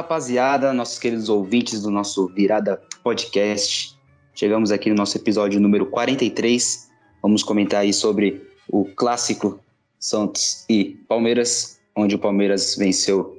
rapaziada, 0.00 0.72
nossos 0.72 0.98
queridos 0.98 1.28
ouvintes 1.28 1.82
do 1.82 1.90
nosso 1.90 2.26
Virada 2.28 2.80
Podcast. 3.02 3.94
Chegamos 4.34 4.72
aqui 4.72 4.88
no 4.88 4.96
nosso 4.96 5.14
episódio 5.18 5.60
número 5.60 5.84
43. 5.84 6.88
Vamos 7.22 7.42
comentar 7.42 7.82
aí 7.82 7.92
sobre 7.92 8.42
o 8.66 8.86
clássico 8.86 9.60
Santos 9.98 10.64
e 10.70 10.96
Palmeiras, 11.06 11.78
onde 11.94 12.14
o 12.14 12.18
Palmeiras 12.18 12.76
venceu 12.76 13.36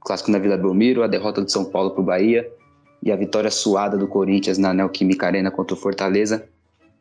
o 0.00 0.04
clássico 0.04 0.30
na 0.30 0.38
Vila 0.38 0.56
Belmiro, 0.56 1.02
a 1.02 1.08
derrota 1.08 1.42
do 1.42 1.50
São 1.50 1.64
Paulo 1.64 1.90
para 1.90 2.00
o 2.00 2.04
Bahia 2.04 2.48
e 3.02 3.10
a 3.10 3.16
vitória 3.16 3.50
suada 3.50 3.98
do 3.98 4.06
Corinthians 4.06 4.56
na 4.56 4.72
Neoquímica 4.72 5.26
Arena 5.26 5.50
contra 5.50 5.74
o 5.74 5.78
Fortaleza. 5.78 6.48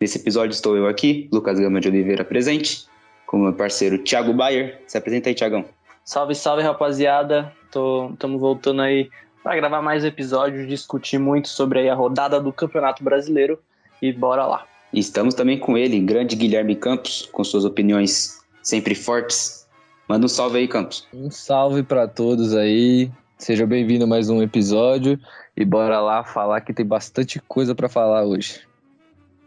Nesse 0.01 0.17
episódio 0.17 0.55
estou 0.55 0.75
eu 0.75 0.87
aqui, 0.87 1.29
Lucas 1.31 1.59
Gama 1.59 1.79
de 1.79 1.87
Oliveira 1.87 2.25
presente, 2.25 2.87
com 3.27 3.37
meu 3.37 3.53
parceiro 3.53 3.99
Thiago 3.99 4.33
Bayer. 4.33 4.81
Se 4.87 4.97
apresenta 4.97 5.29
aí, 5.29 5.35
Thiagão. 5.35 5.65
Salve, 6.03 6.33
salve, 6.33 6.63
rapaziada. 6.63 7.53
Estamos 7.73 8.39
voltando 8.39 8.83
aí 8.83 9.09
para 9.41 9.55
gravar 9.55 9.81
mais 9.81 10.03
um 10.03 10.07
episódio, 10.07 10.67
discutir 10.67 11.17
muito 11.17 11.49
sobre 11.49 11.79
aí 11.79 11.89
a 11.89 11.95
rodada 11.95 12.39
do 12.39 12.53
Campeonato 12.53 13.03
Brasileiro 13.03 13.59
e 13.99 14.13
bora 14.13 14.45
lá. 14.45 14.67
Estamos 14.93 15.33
também 15.33 15.57
com 15.57 15.75
ele, 15.75 15.99
grande 15.99 16.35
Guilherme 16.35 16.75
Campos, 16.75 17.27
com 17.31 17.43
suas 17.43 17.65
opiniões 17.65 18.43
sempre 18.61 18.93
fortes. 18.93 19.67
Manda 20.07 20.27
um 20.27 20.29
salve 20.29 20.59
aí, 20.59 20.67
Campos. 20.67 21.07
Um 21.11 21.31
salve 21.31 21.81
para 21.81 22.07
todos 22.07 22.55
aí. 22.55 23.11
Seja 23.39 23.65
bem-vindo 23.65 24.03
a 24.03 24.07
mais 24.07 24.29
um 24.29 24.41
episódio 24.41 25.19
e 25.57 25.65
bora 25.65 25.99
lá 25.99 26.23
falar 26.23 26.61
que 26.61 26.73
tem 26.73 26.85
bastante 26.85 27.41
coisa 27.41 27.73
para 27.73 27.89
falar 27.89 28.23
hoje. 28.23 28.61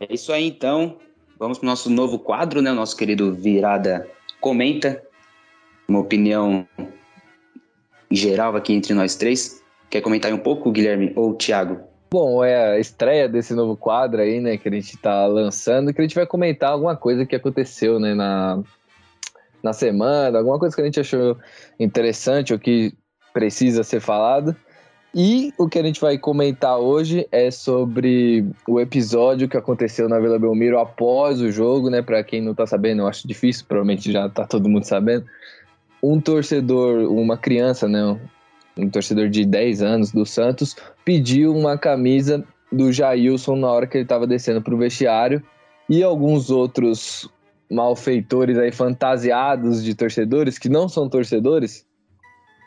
É 0.01 0.13
isso 0.13 0.33
aí, 0.33 0.49
então. 0.49 0.97
Vamos 1.38 1.59
para 1.59 1.66
o 1.66 1.71
nosso 1.71 1.88
novo 1.88 2.18
quadro, 2.18 2.61
né? 2.61 2.73
O 2.73 2.74
nosso 2.74 2.96
querido 2.96 3.33
Virada 3.33 4.09
Comenta. 4.40 5.01
Uma 5.87 6.01
opinião 6.01 6.66
geral 8.10 8.57
aqui 8.57 8.73
entre 8.73 8.95
nós 8.95 9.16
três. 9.16 9.62
Quer 9.90 10.01
comentar 10.01 10.32
um 10.32 10.38
pouco, 10.38 10.71
Guilherme 10.71 11.12
ou 11.15 11.35
Thiago? 11.35 11.80
Bom, 12.10 12.43
é 12.45 12.73
a 12.73 12.79
estreia 12.79 13.29
desse 13.29 13.52
novo 13.54 13.76
quadro 13.76 14.21
aí, 14.21 14.40
né, 14.40 14.57
que 14.57 14.68
a 14.68 14.73
gente 14.73 14.95
está 14.95 15.26
lançando, 15.26 15.93
que 15.93 16.01
a 16.01 16.04
gente 16.04 16.15
vai 16.15 16.27
comentar 16.27 16.71
alguma 16.71 16.96
coisa 16.96 17.27
que 17.27 17.34
aconteceu, 17.34 17.99
né, 17.99 18.15
na, 18.15 18.62
na 19.62 19.73
semana, 19.73 20.38
alguma 20.38 20.59
coisa 20.59 20.74
que 20.74 20.82
a 20.82 20.84
gente 20.84 21.01
achou 21.01 21.37
interessante 21.79 22.52
ou 22.52 22.59
que 22.59 22.93
precisa 23.32 23.82
ser 23.82 24.01
falado. 24.01 24.54
E 25.18 25.52
o 25.57 25.66
que 25.66 25.79
a 25.79 25.82
gente 25.82 26.01
vai 26.01 26.18
comentar 26.18 26.79
hoje 26.79 27.27
é 27.32 27.51
sobre 27.51 28.45
o 28.68 28.79
episódio 28.79 29.49
que 29.49 29.57
aconteceu 29.57 30.09
na 30.09 30.21
Vila 30.21 30.38
Belmiro 30.38 30.79
após 30.79 31.40
o 31.40 31.51
jogo, 31.51 31.88
né? 31.88 32.02
Para 32.02 32.23
quem 32.23 32.43
não 32.43 32.54
tá 32.54 32.66
sabendo, 32.66 33.01
eu 33.01 33.09
acho 33.09 33.27
difícil, 33.27 33.65
provavelmente 33.66 34.12
já 34.12 34.29
tá 34.29 34.46
todo 34.46 34.68
mundo 34.68 34.84
sabendo. 34.84 35.24
Um 36.07 36.21
torcedor, 36.21 37.10
uma 37.10 37.37
criança, 37.37 37.88
né? 37.88 38.18
Um 38.76 38.88
torcedor 38.88 39.29
de 39.29 39.45
10 39.45 39.82
anos 39.82 40.12
do 40.12 40.24
Santos 40.24 40.76
pediu 41.04 41.57
uma 41.57 41.79
camisa 41.79 42.45
do 42.71 42.93
Jailson 42.93 43.57
na 43.57 43.71
hora 43.71 43.87
que 43.87 43.96
ele 43.96 44.04
estava 44.04 44.27
descendo 44.27 44.60
para 44.60 44.74
o 44.74 44.79
vestiário 44.79 45.43
e 45.88 46.02
alguns 46.02 46.51
outros 46.51 47.29
malfeitores 47.71 48.59
aí 48.59 48.71
fantasiados 48.71 49.82
de 49.82 49.95
torcedores 49.95 50.59
que 50.59 50.68
não 50.68 50.88
são 50.88 51.09
torcedores 51.09 51.84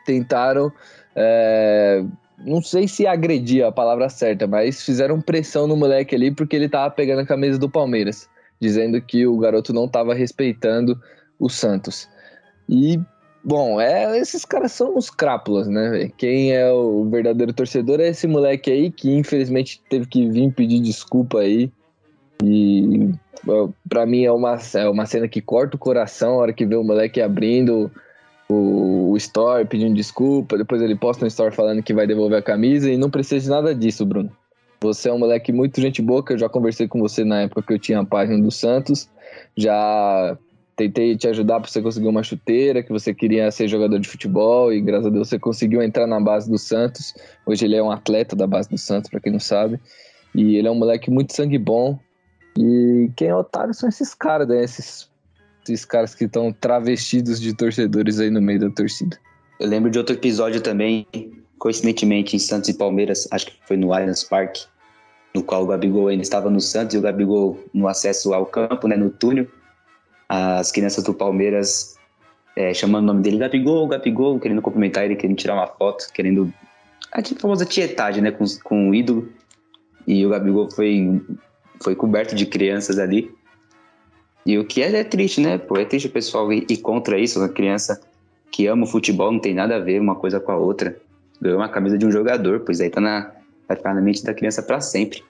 tentaram 0.06 0.72
é, 1.16 2.04
não 2.46 2.62
sei 2.62 2.88
se 2.88 3.06
agredir 3.06 3.66
a 3.66 3.72
palavra 3.72 4.10
certa, 4.10 4.48
mas 4.48 4.84
fizeram 4.84 5.22
pressão 5.22 5.68
no 5.68 5.76
moleque 5.76 6.16
ali 6.16 6.32
porque 6.32 6.56
ele 6.56 6.70
tava 6.70 6.90
pegando 6.90 7.22
a 7.22 7.26
camisa 7.26 7.58
do 7.58 7.70
Palmeiras, 7.70 8.30
dizendo 8.60 9.02
que 9.02 9.28
o 9.28 9.38
garoto 9.38 9.74
não 9.74 9.88
tava 9.88 10.14
respeitando 10.14 11.00
o 11.38 11.50
Santos. 11.50 12.08
E, 12.68 13.00
bom, 13.44 13.80
é, 13.80 14.18
esses 14.20 14.46
caras 14.46 14.72
são 14.72 14.98
os 14.98 15.10
crápulas, 15.10 15.68
né? 15.68 16.12
Quem 16.18 16.54
é 16.54 16.72
o 16.72 17.06
verdadeiro 17.10 17.54
torcedor 17.54 18.00
é 18.00 18.10
esse 18.10 18.28
moleque 18.28 18.72
aí 18.72 18.92
que 18.92 19.16
infelizmente 19.16 19.82
teve 19.90 20.06
que 20.06 20.30
vir 20.30 20.52
pedir 20.54 20.80
desculpa 20.80 21.40
aí. 21.40 21.72
E 22.44 23.12
para 23.88 24.06
mim 24.06 24.24
é 24.24 24.32
uma, 24.32 24.58
é 24.74 24.90
uma 24.90 25.06
cena 25.06 25.28
que 25.28 25.42
corta 25.42 25.76
o 25.76 25.80
coração 25.80 26.34
a 26.34 26.38
hora 26.38 26.54
que 26.54 26.66
vê 26.66 26.76
o 26.76 26.84
moleque 26.84 27.22
abrindo 27.22 27.92
o, 28.50 29.12
o 29.12 29.18
Store 29.18 29.66
pedindo 29.66 29.96
desculpa, 29.96 30.58
depois 30.58 30.82
ele 30.82 30.96
posta 30.96 31.24
um 31.24 31.28
Store 31.28 31.54
falando 31.54 31.84
que 31.84 31.94
vai 31.94 32.08
devolver 32.08 32.40
a 32.40 32.42
camisa 32.42 32.90
e 32.90 32.98
não 32.98 33.10
precisa 33.10 33.44
de 33.44 33.50
nada 33.50 33.76
disso, 33.76 34.06
Bruno. 34.06 34.32
Você 34.82 35.10
é 35.10 35.14
um 35.14 35.20
moleque 35.20 35.52
muito 35.52 35.80
gente 35.80 36.02
boa, 36.02 36.24
que 36.24 36.34
eu 36.34 36.38
já 36.38 36.48
conversei 36.48 36.88
com 36.88 37.00
você 37.00 37.24
na 37.24 37.42
época 37.42 37.62
que 37.62 37.74
eu 37.74 37.80
tinha 37.80 38.00
a 38.00 38.06
página 38.06 38.42
do 38.42 38.50
Santos, 38.50 39.10
já 39.56 40.38
tentei 40.80 41.18
te 41.18 41.28
ajudar 41.28 41.60
para 41.60 41.70
você 41.70 41.82
conseguir 41.82 42.08
uma 42.08 42.24
chuteira, 42.24 42.82
que 42.82 42.90
você 42.90 43.14
queria 43.14 43.52
ser 43.52 43.68
jogador 43.68 44.00
de 44.00 44.08
futebol 44.08 44.72
e 44.72 44.80
graças 44.80 45.08
a 45.08 45.10
Deus 45.10 45.28
você 45.28 45.38
conseguiu 45.38 45.82
entrar 45.82 46.08
na 46.08 46.22
base 46.22 46.50
do 46.50 46.58
Santos. 46.58 47.14
Hoje 47.46 47.66
ele 47.66 47.76
é 47.76 47.84
um 47.84 47.92
atleta 47.92 48.34
da 48.34 48.48
base 48.48 48.70
do 48.70 48.78
Santos, 48.78 49.10
para 49.10 49.20
quem 49.20 49.34
não 49.34 49.42
sabe. 49.42 49.78
E 50.34 50.56
ele 50.56 50.70
é 50.70 50.72
um 50.72 50.76
moleque 50.76 51.12
muito 51.12 51.36
sangue 51.36 51.58
bom. 51.58 52.00
E 52.58 53.12
quem 53.18 53.28
é 53.28 53.36
otário 53.36 53.74
são 53.74 53.90
esses 53.90 54.14
caras, 54.14 54.48
né? 54.48 54.64
Esses 54.64 55.10
esses 55.68 55.86
caras 55.86 56.16
que 56.16 56.24
estão 56.24 56.52
travestidos 56.54 57.40
de 57.40 57.54
torcedores 57.54 58.20
aí 58.20 58.30
no 58.30 58.42
meio 58.42 58.60
da 58.60 58.70
torcida. 58.70 59.20
Eu 59.60 59.68
lembro 59.68 59.92
de 59.92 60.00
outro 60.00 60.16
episódio 60.16 60.62
também, 60.62 61.06
coincidentemente 61.60 62.36
em 62.36 62.40
Santos 62.40 62.70
e 62.70 62.74
Palmeiras, 62.74 63.28
acho 63.32 63.48
que 63.48 63.54
foi 63.68 63.78
no 63.78 63.94
Allianz 63.94 64.24
Parque, 64.24 64.62
no 65.36 65.44
qual 65.44 65.64
o 65.64 65.68
Gabigol 65.68 66.08
ainda 66.08 66.24
estava 66.24 66.50
no 66.50 66.62
Santos 66.62 66.96
e 66.96 66.98
o 66.98 67.02
Gabigol 67.02 67.60
no 67.74 67.88
acesso 67.88 68.34
ao 68.34 68.46
campo, 68.46 68.88
né, 68.88 68.96
no 68.96 69.10
túnel. 69.10 69.46
As 70.30 70.72
crianças 70.72 71.04
do 71.04 71.14
Palmeiras 71.14 71.98
é, 72.56 72.74
chamando 72.74 73.06
o 73.06 73.08
nome 73.08 73.22
dele 73.24 73.38
Gabigol, 73.38 73.88
Gabigol, 73.88 74.40
querendo 74.40 74.62
cumprimentar 74.62 75.06
ele, 75.06 75.16
querendo 75.16 75.38
tirar 75.38 75.56
uma 75.56 75.68
foto, 75.68 76.06
querendo 76.14 76.54
a 77.12 77.24
famosa 77.40 77.66
tietagem, 77.66 78.22
né, 78.22 78.32
com, 78.32 78.46
com 78.64 78.90
o 78.90 78.96
ídolo. 78.96 79.30
E 80.06 80.26
o 80.26 80.30
Gabigol 80.30 80.70
foi, 80.70 81.22
foi 81.82 81.96
coberto 81.96 82.36
de 82.36 82.46
crianças 82.46 83.00
ali. 83.00 83.34
E 84.46 84.58
o 84.58 84.66
que 84.66 84.82
é, 84.82 84.94
é 84.94 85.04
triste, 85.04 85.42
né? 85.42 85.58
Pô, 85.58 85.78
é 85.78 85.86
triste 85.86 86.08
o 86.08 86.12
pessoal 86.12 86.52
ir, 86.52 86.66
ir 86.70 86.78
contra 86.78 87.20
isso, 87.20 87.40
uma 87.40 87.50
criança 87.50 88.02
que 88.52 88.68
ama 88.68 88.84
o 88.84 88.88
futebol, 88.88 89.32
não 89.32 89.40
tem 89.40 89.54
nada 89.54 89.76
a 89.76 89.80
ver 89.80 90.02
uma 90.02 90.16
coisa 90.16 90.40
com 90.40 90.52
a 90.52 90.58
outra. 90.58 91.00
Ganhou 91.42 91.60
uma 91.60 91.70
camisa 91.70 91.98
de 91.98 92.06
um 92.06 92.12
jogador, 92.12 92.62
pois 92.62 92.82
aí 92.82 92.90
tá 92.90 93.00
na, 93.00 93.32
vai 93.68 93.78
ficar 93.78 93.94
na 93.94 94.02
mente 94.02 94.24
da 94.24 94.34
criança 94.34 94.62
para 94.62 94.82
sempre. 94.82 95.24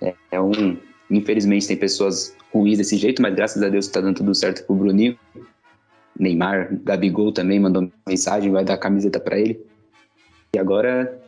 É, 0.00 0.14
é, 0.32 0.40
um. 0.40 0.76
Infelizmente 1.10 1.66
tem 1.66 1.76
pessoas 1.76 2.36
ruins 2.52 2.78
desse 2.78 2.96
jeito, 2.96 3.22
mas 3.22 3.34
graças 3.34 3.62
a 3.62 3.68
Deus 3.68 3.88
tá 3.88 4.00
dando 4.00 4.16
tudo 4.16 4.34
certo 4.34 4.64
pro 4.66 4.76
Bruninho. 4.76 5.18
Neymar, 6.18 6.68
Gabigol 6.84 7.32
também 7.32 7.60
mandou 7.60 7.90
mensagem, 8.06 8.50
vai 8.50 8.64
dar 8.64 8.76
camiseta 8.76 9.20
para 9.20 9.38
ele. 9.38 9.60
E 10.54 10.58
agora, 10.58 11.20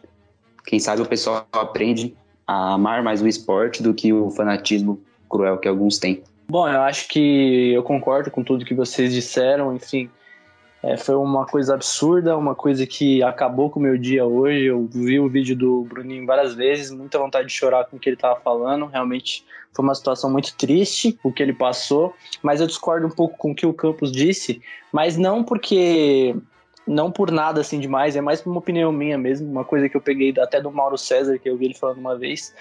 quem 0.66 0.80
sabe 0.80 1.02
o 1.02 1.06
pessoal 1.06 1.46
aprende 1.52 2.14
a 2.46 2.74
amar 2.74 3.02
mais 3.02 3.22
o 3.22 3.28
esporte 3.28 3.82
do 3.82 3.94
que 3.94 4.12
o 4.12 4.30
fanatismo 4.30 5.00
cruel 5.28 5.58
que 5.58 5.68
alguns 5.68 5.98
têm. 5.98 6.22
Bom, 6.48 6.68
eu 6.68 6.80
acho 6.80 7.06
que 7.06 7.72
eu 7.72 7.82
concordo 7.84 8.30
com 8.30 8.42
tudo 8.42 8.64
que 8.64 8.74
vocês 8.74 9.12
disseram, 9.12 9.74
enfim. 9.74 10.10
É, 10.82 10.96
foi 10.96 11.14
uma 11.14 11.44
coisa 11.44 11.74
absurda, 11.74 12.36
uma 12.36 12.54
coisa 12.54 12.86
que 12.86 13.22
acabou 13.22 13.68
com 13.68 13.78
o 13.78 13.82
meu 13.82 13.98
dia 13.98 14.24
hoje. 14.24 14.64
Eu 14.64 14.88
vi 14.90 15.20
o 15.20 15.28
vídeo 15.28 15.54
do 15.54 15.82
Bruninho 15.84 16.24
várias 16.24 16.54
vezes, 16.54 16.90
muita 16.90 17.18
vontade 17.18 17.48
de 17.48 17.52
chorar 17.52 17.84
com 17.84 17.96
o 17.96 18.00
que 18.00 18.08
ele 18.08 18.16
estava 18.16 18.40
falando. 18.40 18.86
Realmente 18.86 19.44
foi 19.72 19.84
uma 19.84 19.94
situação 19.94 20.30
muito 20.30 20.56
triste 20.56 21.18
o 21.22 21.32
que 21.32 21.42
ele 21.42 21.52
passou, 21.52 22.14
mas 22.42 22.60
eu 22.60 22.66
discordo 22.66 23.06
um 23.06 23.10
pouco 23.10 23.36
com 23.36 23.52
o 23.52 23.54
que 23.54 23.66
o 23.66 23.74
Campos 23.74 24.10
disse, 24.10 24.60
mas 24.92 25.16
não 25.16 25.44
porque 25.44 26.34
não 26.86 27.12
por 27.12 27.30
nada 27.30 27.60
assim 27.60 27.78
demais, 27.78 28.16
é 28.16 28.20
mais 28.20 28.44
uma 28.44 28.58
opinião 28.58 28.90
minha 28.90 29.16
mesmo, 29.16 29.48
uma 29.48 29.64
coisa 29.64 29.88
que 29.88 29.96
eu 29.96 30.00
peguei 30.00 30.34
até 30.40 30.60
do 30.60 30.72
Mauro 30.72 30.98
César, 30.98 31.38
que 31.38 31.48
eu 31.48 31.56
vi 31.56 31.66
ele 31.66 31.74
falando 31.74 31.98
uma 31.98 32.18
vez, 32.18 32.52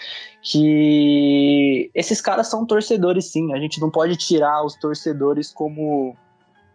que 0.44 1.90
esses 1.96 2.22
caras 2.22 2.48
são 2.48 2.66
torcedores 2.66 3.26
sim, 3.26 3.54
a 3.54 3.58
gente 3.58 3.82
não 3.82 3.90
pode 3.90 4.16
tirar 4.18 4.64
os 4.64 4.76
torcedores 4.76 5.52
como 5.52 6.16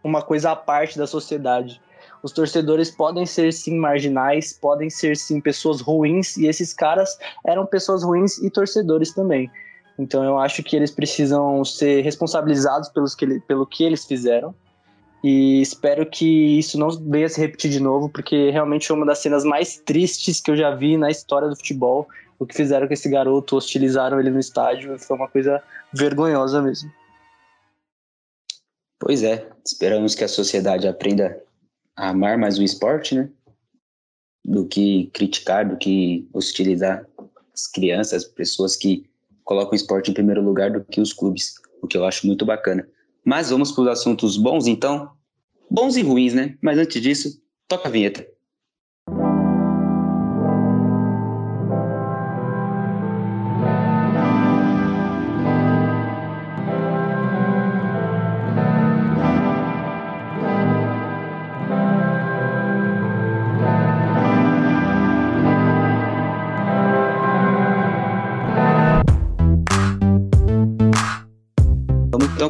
uma 0.04 0.22
coisa 0.22 0.52
à 0.52 0.56
parte 0.56 0.98
da 0.98 1.06
sociedade. 1.06 1.80
Os 2.22 2.30
torcedores 2.30 2.90
podem 2.90 3.26
ser 3.26 3.52
sim 3.52 3.76
marginais, 3.76 4.52
podem 4.52 4.88
ser 4.88 5.16
sim 5.16 5.40
pessoas 5.40 5.80
ruins, 5.80 6.36
e 6.36 6.46
esses 6.46 6.72
caras 6.72 7.18
eram 7.46 7.66
pessoas 7.66 8.02
ruins 8.02 8.38
e 8.38 8.50
torcedores 8.50 9.12
também. 9.12 9.50
Então 9.98 10.22
eu 10.22 10.38
acho 10.38 10.62
que 10.62 10.76
eles 10.76 10.90
precisam 10.90 11.64
ser 11.64 12.02
responsabilizados 12.02 12.88
pelos 12.88 13.14
que, 13.14 13.40
pelo 13.40 13.66
que 13.66 13.82
eles 13.84 14.04
fizeram 14.04 14.54
e 15.24 15.62
espero 15.62 16.04
que 16.04 16.58
isso 16.58 16.78
não 16.78 16.90
venha 16.90 17.26
se 17.30 17.40
repetir 17.40 17.70
de 17.70 17.80
novo, 17.80 18.10
porque 18.10 18.50
realmente 18.50 18.86
foi 18.86 18.94
uma 18.94 19.06
das 19.06 19.20
cenas 19.20 19.42
mais 19.42 19.78
tristes 19.78 20.38
que 20.38 20.50
eu 20.50 20.56
já 20.56 20.74
vi 20.74 20.98
na 20.98 21.10
história 21.10 21.48
do 21.48 21.56
futebol. 21.56 22.06
O 22.38 22.44
que 22.44 22.54
fizeram 22.54 22.86
com 22.86 22.92
esse 22.92 23.08
garoto, 23.08 23.56
hostilizaram 23.56 24.20
ele 24.20 24.28
no 24.28 24.38
estádio, 24.38 24.98
foi 24.98 25.16
uma 25.16 25.26
coisa 25.26 25.62
vergonhosa 25.94 26.60
mesmo. 26.60 26.92
Pois 29.04 29.22
é, 29.22 29.46
esperamos 29.62 30.14
que 30.14 30.24
a 30.24 30.28
sociedade 30.28 30.88
aprenda 30.88 31.38
a 31.94 32.08
amar 32.08 32.38
mais 32.38 32.58
o 32.58 32.62
esporte, 32.62 33.14
né? 33.14 33.28
Do 34.42 34.66
que 34.66 35.10
criticar, 35.12 35.68
do 35.68 35.76
que 35.76 36.26
hostilizar 36.32 37.06
as 37.52 37.66
crianças, 37.66 38.24
as 38.24 38.24
pessoas 38.24 38.76
que 38.76 39.04
colocam 39.44 39.72
o 39.72 39.74
esporte 39.74 40.10
em 40.10 40.14
primeiro 40.14 40.40
lugar 40.40 40.70
do 40.70 40.82
que 40.82 41.02
os 41.02 41.12
clubes, 41.12 41.56
o 41.82 41.86
que 41.86 41.98
eu 41.98 42.06
acho 42.06 42.26
muito 42.26 42.46
bacana. 42.46 42.88
Mas 43.22 43.50
vamos 43.50 43.72
para 43.72 43.82
os 43.82 43.88
assuntos 43.88 44.38
bons, 44.38 44.66
então. 44.66 45.10
Bons 45.70 45.96
e 45.98 46.02
ruins, 46.02 46.32
né? 46.32 46.56
Mas 46.62 46.78
antes 46.78 47.02
disso, 47.02 47.42
toca 47.68 47.88
a 47.88 47.92
vinheta. 47.92 48.26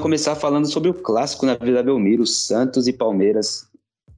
Começar 0.04 0.34
falando 0.34 0.66
sobre 0.66 0.90
o 0.90 0.92
clássico 0.92 1.46
na 1.46 1.54
Vila 1.54 1.82
Belmiro, 1.82 2.26
Santos 2.26 2.86
e 2.86 2.92
Palmeiras, 2.92 3.66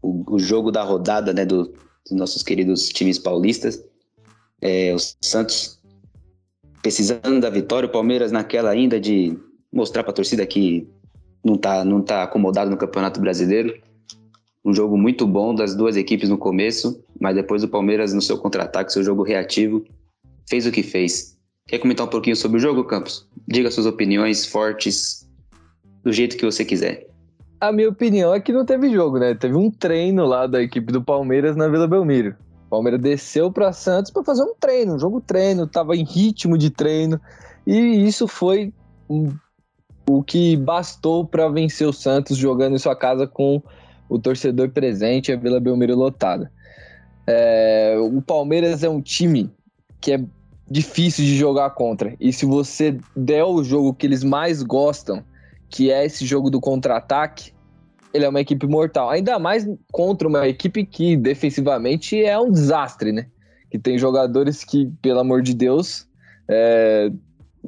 o, 0.03 0.35
o 0.35 0.37
jogo 0.37 0.73
da 0.73 0.83
rodada 0.83 1.33
né, 1.33 1.45
do, 1.45 1.73
dos 2.03 2.11
nossos 2.11 2.43
queridos 2.43 2.89
times 2.89 3.21
paulistas. 3.21 3.81
É, 4.61 4.93
o 4.93 4.99
Santos 4.99 5.79
precisando 6.83 7.39
da 7.41 7.49
vitória, 7.49 7.89
o 7.89 7.93
Palmeiras 7.93 8.33
naquela 8.33 8.71
ainda 8.71 8.99
de 8.99 9.39
mostrar 9.73 10.03
para 10.03 10.11
a 10.11 10.15
torcida 10.15 10.45
que 10.45 10.89
não 11.45 11.55
está 11.55 11.85
não 11.85 12.03
tá 12.03 12.25
acomodado 12.25 12.69
no 12.69 12.77
Campeonato 12.77 13.21
Brasileiro. 13.21 13.81
Um 14.65 14.75
jogo 14.75 14.99
muito 14.99 15.25
bom 15.25 15.55
das 15.55 15.77
duas 15.77 15.97
equipes 15.97 16.29
no 16.29 16.37
começo, 16.37 17.01
mas 17.21 17.37
depois 17.37 17.63
o 17.63 17.69
Palmeiras 17.69 18.13
no 18.13 18.21
seu 18.21 18.37
contra-ataque, 18.39 18.93
seu 18.93 19.05
jogo 19.05 19.23
reativo, 19.23 19.85
fez 20.49 20.67
o 20.67 20.73
que 20.73 20.83
fez. 20.83 21.39
Quer 21.69 21.79
comentar 21.79 22.07
um 22.07 22.11
pouquinho 22.11 22.35
sobre 22.35 22.57
o 22.57 22.61
jogo, 22.61 22.83
Campos? 22.83 23.25
Diga 23.47 23.71
suas 23.71 23.87
opiniões 23.87 24.45
fortes, 24.45 25.26
do 26.07 26.13
jeito 26.13 26.37
que 26.37 26.45
você 26.45 26.65
quiser. 26.65 27.05
A 27.61 27.73
minha 27.73 27.89
opinião 27.89 28.33
é 28.33 28.39
que 28.39 28.53
não 28.53 28.65
teve 28.65 28.93
jogo, 28.93 29.19
né? 29.19 29.35
Teve 29.35 29.57
um 29.57 29.69
treino 29.69 30.25
lá 30.25 30.47
da 30.47 30.63
equipe 30.63 30.93
do 30.93 31.03
Palmeiras 31.03 31.57
na 31.57 31.67
Vila 31.67 31.89
Belmiro. 31.89 32.37
O 32.67 32.71
Palmeiras 32.71 33.01
desceu 33.01 33.51
para 33.51 33.73
Santos 33.73 34.13
para 34.13 34.23
fazer 34.23 34.45
um 34.45 34.55
treino, 34.55 34.95
um 34.95 34.99
jogo 35.01 35.21
treino, 35.21 35.67
tava 35.67 35.97
em 35.97 36.05
ritmo 36.05 36.57
de 36.57 36.71
treino. 36.71 37.21
E 37.67 38.07
isso 38.07 38.29
foi 38.29 38.73
o 40.09 40.23
que 40.23 40.57
bastou 40.57 41.27
para 41.27 41.49
vencer 41.49 41.89
o 41.89 41.93
Santos 41.93 42.37
jogando 42.37 42.77
em 42.77 42.79
sua 42.79 42.95
casa 42.95 43.27
com 43.27 43.61
o 44.09 44.17
torcedor 44.17 44.71
presente 44.71 45.33
a 45.33 45.37
Vila 45.37 45.59
Belmiro 45.59 45.97
lotada. 45.97 46.53
É, 47.27 47.97
o 47.99 48.23
Palmeiras 48.23 48.85
é 48.85 48.89
um 48.89 49.01
time 49.01 49.51
que 50.01 50.13
é 50.13 50.21
difícil 50.71 51.25
de 51.25 51.37
jogar 51.37 51.71
contra. 51.71 52.15
E 52.21 52.33
se 52.33 52.47
você 52.47 52.97
der 53.17 53.43
o 53.43 53.65
jogo 53.65 53.93
que 53.93 54.07
eles 54.07 54.23
mais 54.23 54.63
gostam, 54.63 55.25
que 55.71 55.91
é 55.91 56.05
esse 56.05 56.25
jogo 56.25 56.51
do 56.51 56.61
contra-ataque, 56.61 57.53
ele 58.13 58.25
é 58.25 58.29
uma 58.29 58.41
equipe 58.41 58.67
mortal. 58.67 59.11
Ainda 59.11 59.39
mais 59.39 59.69
contra 59.93 60.27
uma 60.27 60.47
equipe 60.49 60.85
que 60.85 61.17
defensivamente 61.17 62.23
é 62.23 62.39
um 62.39 62.51
desastre, 62.51 63.13
né? 63.13 63.27
Que 63.71 63.79
tem 63.79 63.99
jogadores 63.99 64.65
que, 64.65 64.91
pelo 65.03 65.21
amor 65.21 65.43
de 65.43 65.55
Deus, 65.55 66.09
é, 66.49 67.11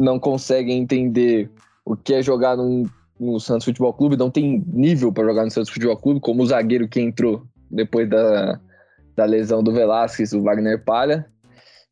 não 0.00 0.19
conseguem 0.19 0.79
entender 0.79 1.50
o 1.85 1.97
que 1.97 2.15
é 2.15 2.23
jogar 2.23 2.56
num, 2.56 2.85
no 3.19 3.41
Santos 3.41 3.65
Futebol 3.65 3.93
Clube, 3.93 4.17
não 4.17 4.31
tem 4.31 4.65
nível 4.67 5.12
para 5.12 5.27
jogar 5.27 5.45
no 5.45 5.50
Santos 5.50 5.71
Futebol 5.71 5.97
Clube, 5.97 6.21
como 6.21 6.43
o 6.43 6.47
zagueiro 6.47 6.89
que 6.89 7.00
entrou 7.00 7.43
depois 7.71 8.09
da, 8.09 8.61
da 9.17 9.25
lesão 9.25 9.62
do 9.62 9.73
Velasquez, 9.73 10.33
o 10.33 10.43
Wagner 10.43 10.83
Palha, 10.85 11.27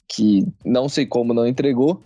que 0.09 0.47
não 0.65 0.89
sei 0.89 1.05
como 1.05 1.35
não 1.35 1.47
entregou, 1.47 2.03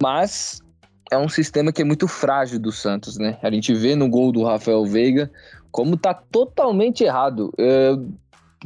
mas 0.00 0.60
é 1.10 1.18
um 1.18 1.28
sistema 1.28 1.72
que 1.72 1.82
é 1.82 1.84
muito 1.84 2.06
frágil 2.06 2.58
do 2.58 2.70
Santos, 2.70 3.16
né? 3.18 3.38
A 3.42 3.50
gente 3.50 3.74
vê 3.74 3.94
no 3.94 4.08
gol 4.08 4.30
do 4.30 4.44
Rafael 4.44 4.84
Veiga 4.84 5.30
como 5.70 5.96
tá 5.96 6.12
totalmente 6.14 7.04
errado. 7.04 7.52
É, 7.58 7.96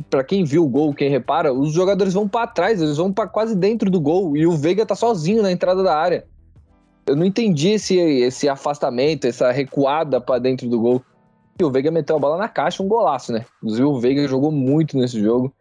para 0.09 0.25
quem 0.25 0.45
viu 0.45 0.65
o 0.65 0.69
gol, 0.69 0.95
quem 0.95 1.11
repara, 1.11 1.53
os 1.53 1.73
jogadores 1.73 2.15
vão 2.15 2.29
para 2.29 2.47
trás, 2.47 2.81
eles 2.81 2.97
vão 2.97 3.13
para 3.13 3.29
quase 3.29 3.55
dentro 3.55 3.91
do 3.91 4.01
gol 4.01 4.37
e 4.37 4.47
o 4.47 4.53
Veiga 4.53 4.87
tá 4.87 4.95
sozinho 4.95 5.43
na 5.43 5.53
entrada 5.53 5.83
da 5.83 5.97
área. 5.97 6.25
Eu 7.07 7.17
não 7.17 7.25
entendi 7.25 7.71
esse, 7.71 7.97
esse 7.97 8.49
afastamento, 8.49 9.27
essa 9.27 9.51
recuada 9.51 10.21
para 10.21 10.39
dentro 10.39 10.69
do 10.69 10.81
gol. 10.81 11.03
E 11.61 11.65
o 11.65 11.71
Veiga 11.71 11.91
meteu 11.91 12.17
a 12.17 12.19
bola 12.19 12.39
na 12.39 12.49
caixa, 12.49 12.83
um 12.83 12.89
golaço, 12.89 13.33
né? 13.33 13.45
Inclusive 13.59 13.85
o 13.85 14.01
Veiga 14.01 14.27
jogou 14.27 14.51
muito 14.51 14.97
nesse 14.97 15.21
jogo. 15.21 15.53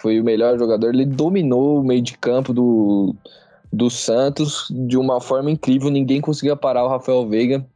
Foi 0.00 0.20
o 0.20 0.24
melhor 0.24 0.56
jogador, 0.58 0.94
ele 0.94 1.04
dominou 1.04 1.80
o 1.80 1.84
meio 1.84 2.02
de 2.02 2.16
campo 2.16 2.52
do, 2.52 3.16
do 3.72 3.90
Santos 3.90 4.66
de 4.70 4.96
uma 4.96 5.20
forma 5.20 5.50
incrível. 5.50 5.90
Ninguém 5.90 6.20
conseguia 6.20 6.56
parar 6.56 6.84
o 6.84 6.88
Rafael 6.88 7.28
Veiga. 7.28 7.66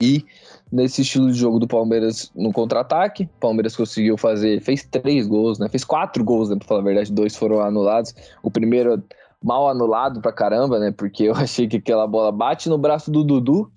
E 0.00 0.24
nesse 0.70 1.02
estilo 1.02 1.32
de 1.32 1.38
jogo 1.38 1.58
do 1.58 1.66
Palmeiras 1.66 2.30
no 2.34 2.52
contra-ataque, 2.52 3.28
Palmeiras 3.40 3.74
conseguiu 3.74 4.16
fazer, 4.16 4.60
fez 4.60 4.84
três 4.84 5.26
gols, 5.26 5.58
né? 5.58 5.68
Fez 5.68 5.84
quatro 5.84 6.22
gols, 6.22 6.50
né? 6.50 6.56
Pra 6.56 6.68
falar 6.68 6.80
a 6.80 6.84
verdade, 6.84 7.12
dois 7.12 7.34
foram 7.34 7.60
anulados. 7.60 8.14
O 8.42 8.50
primeiro 8.50 9.02
mal 9.42 9.68
anulado 9.68 10.20
pra 10.20 10.32
caramba, 10.32 10.78
né? 10.78 10.92
Porque 10.92 11.24
eu 11.28 11.34
achei 11.34 11.66
que 11.66 11.78
aquela 11.78 12.06
bola 12.06 12.30
bate 12.30 12.68
no 12.68 12.78
braço 12.78 13.10
do 13.10 13.24
Dudu. 13.24 13.70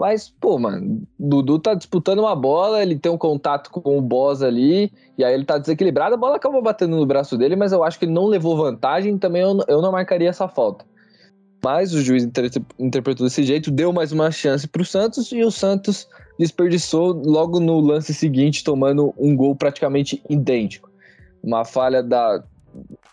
Mas, 0.00 0.30
pô, 0.40 0.58
mano, 0.58 1.02
Dudu 1.18 1.58
tá 1.58 1.74
disputando 1.74 2.20
uma 2.20 2.34
bola, 2.34 2.80
ele 2.80 2.98
tem 2.98 3.12
um 3.12 3.18
contato 3.18 3.68
com 3.68 3.98
o 3.98 4.00
Boss 4.00 4.40
ali, 4.40 4.90
e 5.18 5.22
aí 5.22 5.34
ele 5.34 5.44
tá 5.44 5.58
desequilibrado, 5.58 6.14
a 6.14 6.16
bola 6.16 6.36
acabou 6.36 6.62
batendo 6.62 6.96
no 6.96 7.04
braço 7.04 7.36
dele, 7.36 7.54
mas 7.54 7.70
eu 7.70 7.84
acho 7.84 7.98
que 7.98 8.06
ele 8.06 8.12
não 8.12 8.24
levou 8.24 8.56
vantagem, 8.56 9.18
também 9.18 9.42
eu, 9.42 9.62
eu 9.68 9.82
não 9.82 9.92
marcaria 9.92 10.30
essa 10.30 10.48
falta. 10.48 10.86
Mas 11.62 11.92
o 11.92 12.00
juiz 12.00 12.24
inter 12.24 12.50
interpretou 12.78 13.26
desse 13.26 13.42
jeito, 13.42 13.70
deu 13.70 13.92
mais 13.92 14.10
uma 14.10 14.30
chance 14.30 14.66
pro 14.66 14.86
Santos, 14.86 15.30
e 15.32 15.44
o 15.44 15.50
Santos 15.50 16.08
desperdiçou 16.38 17.12
logo 17.12 17.60
no 17.60 17.78
lance 17.78 18.14
seguinte, 18.14 18.64
tomando 18.64 19.12
um 19.18 19.36
gol 19.36 19.54
praticamente 19.54 20.22
idêntico. 20.30 20.90
Uma 21.42 21.62
falha 21.62 22.02
da, 22.02 22.42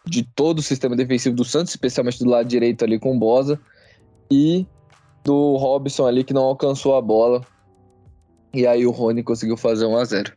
de 0.05 0.23
todo 0.23 0.59
o 0.59 0.63
sistema 0.63 0.95
defensivo 0.95 1.35
do 1.35 1.43
Santos, 1.43 1.71
especialmente 1.73 2.23
do 2.23 2.29
lado 2.29 2.47
direito 2.47 2.85
ali 2.85 2.97
com 2.97 3.13
o 3.13 3.19
Bosa, 3.19 3.59
e 4.31 4.65
do 5.27 5.57
Robson 5.57 6.07
ali 6.07 6.24
que 6.24 6.33
não 6.33 6.44
alcançou 6.44 6.95
a 6.95 7.01
bola. 7.01 7.41
E 8.53 8.65
aí 8.65 8.88
o 8.88 8.91
Rony 8.91 9.21
conseguiu 9.21 9.57
fazer 9.57 9.85
1 9.85 9.97
a 9.97 10.06
0. 10.06 10.33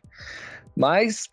Mas 0.75 1.29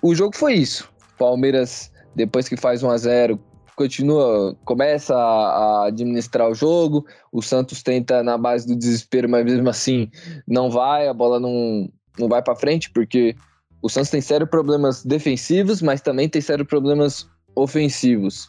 o 0.00 0.14
jogo 0.14 0.36
foi 0.36 0.54
isso. 0.54 0.88
Palmeiras 1.18 1.90
depois 2.14 2.48
que 2.48 2.56
faz 2.56 2.84
1 2.84 2.90
a 2.90 2.96
0, 2.96 3.40
continua, 3.74 4.56
começa 4.64 5.12
a, 5.12 5.86
administrar 5.86 6.48
o 6.48 6.54
jogo. 6.54 7.04
O 7.32 7.42
Santos 7.42 7.82
tenta 7.82 8.22
na 8.22 8.38
base 8.38 8.64
do 8.64 8.76
desespero, 8.76 9.28
mas 9.28 9.44
mesmo 9.44 9.68
assim 9.68 10.08
não 10.46 10.70
vai, 10.70 11.08
a 11.08 11.12
bola 11.12 11.40
não, 11.40 11.90
não 12.16 12.28
vai 12.28 12.42
para 12.42 12.54
frente 12.54 12.90
porque 12.90 13.34
o 13.82 13.88
Santos 13.88 14.10
tem 14.10 14.20
sérios 14.20 14.48
problemas 14.48 15.04
defensivos, 15.04 15.82
mas 15.82 16.00
também 16.00 16.28
tem 16.28 16.40
sérios 16.40 16.68
problemas 16.68 17.28
ofensivos. 17.56 18.48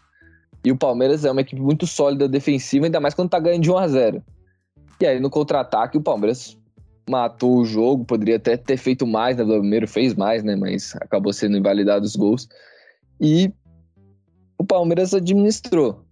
E 0.64 0.72
o 0.72 0.78
Palmeiras 0.78 1.24
é 1.26 1.32
uma 1.32 1.42
equipe 1.42 1.62
muito 1.62 1.88
sólida 1.88 2.28
defensiva, 2.28 2.86
ainda 2.86 3.00
mais 3.00 3.14
quando 3.14 3.30
tá 3.30 3.40
ganhando 3.40 3.64
de 3.64 3.72
1 3.72 3.78
a 3.78 3.88
0 3.88 4.24
E 5.00 5.08
aí 5.08 5.20
no 5.20 5.30
contra-ataque 5.30 5.98
o 5.98 6.02
Palmeiras 6.02 6.58
matou 7.10 7.58
o 7.58 7.66
jogo, 7.66 8.06
poderia 8.06 8.36
até 8.36 8.56
ter 8.56 8.78
feito 8.78 9.08
mais, 9.08 9.38
né? 9.38 9.44
O 9.44 9.60
primeiro 9.60 9.88
fez 9.88 10.14
mais, 10.14 10.44
né? 10.44 10.56
Mas 10.56 10.96
acabou 10.98 11.34
sendo 11.34 11.58
invalidado 11.58 12.06
os 12.06 12.16
gols. 12.16 12.48
E 13.20 13.52
o 14.58 14.64
Palmeiras 14.64 15.14
administrou. 15.14 16.06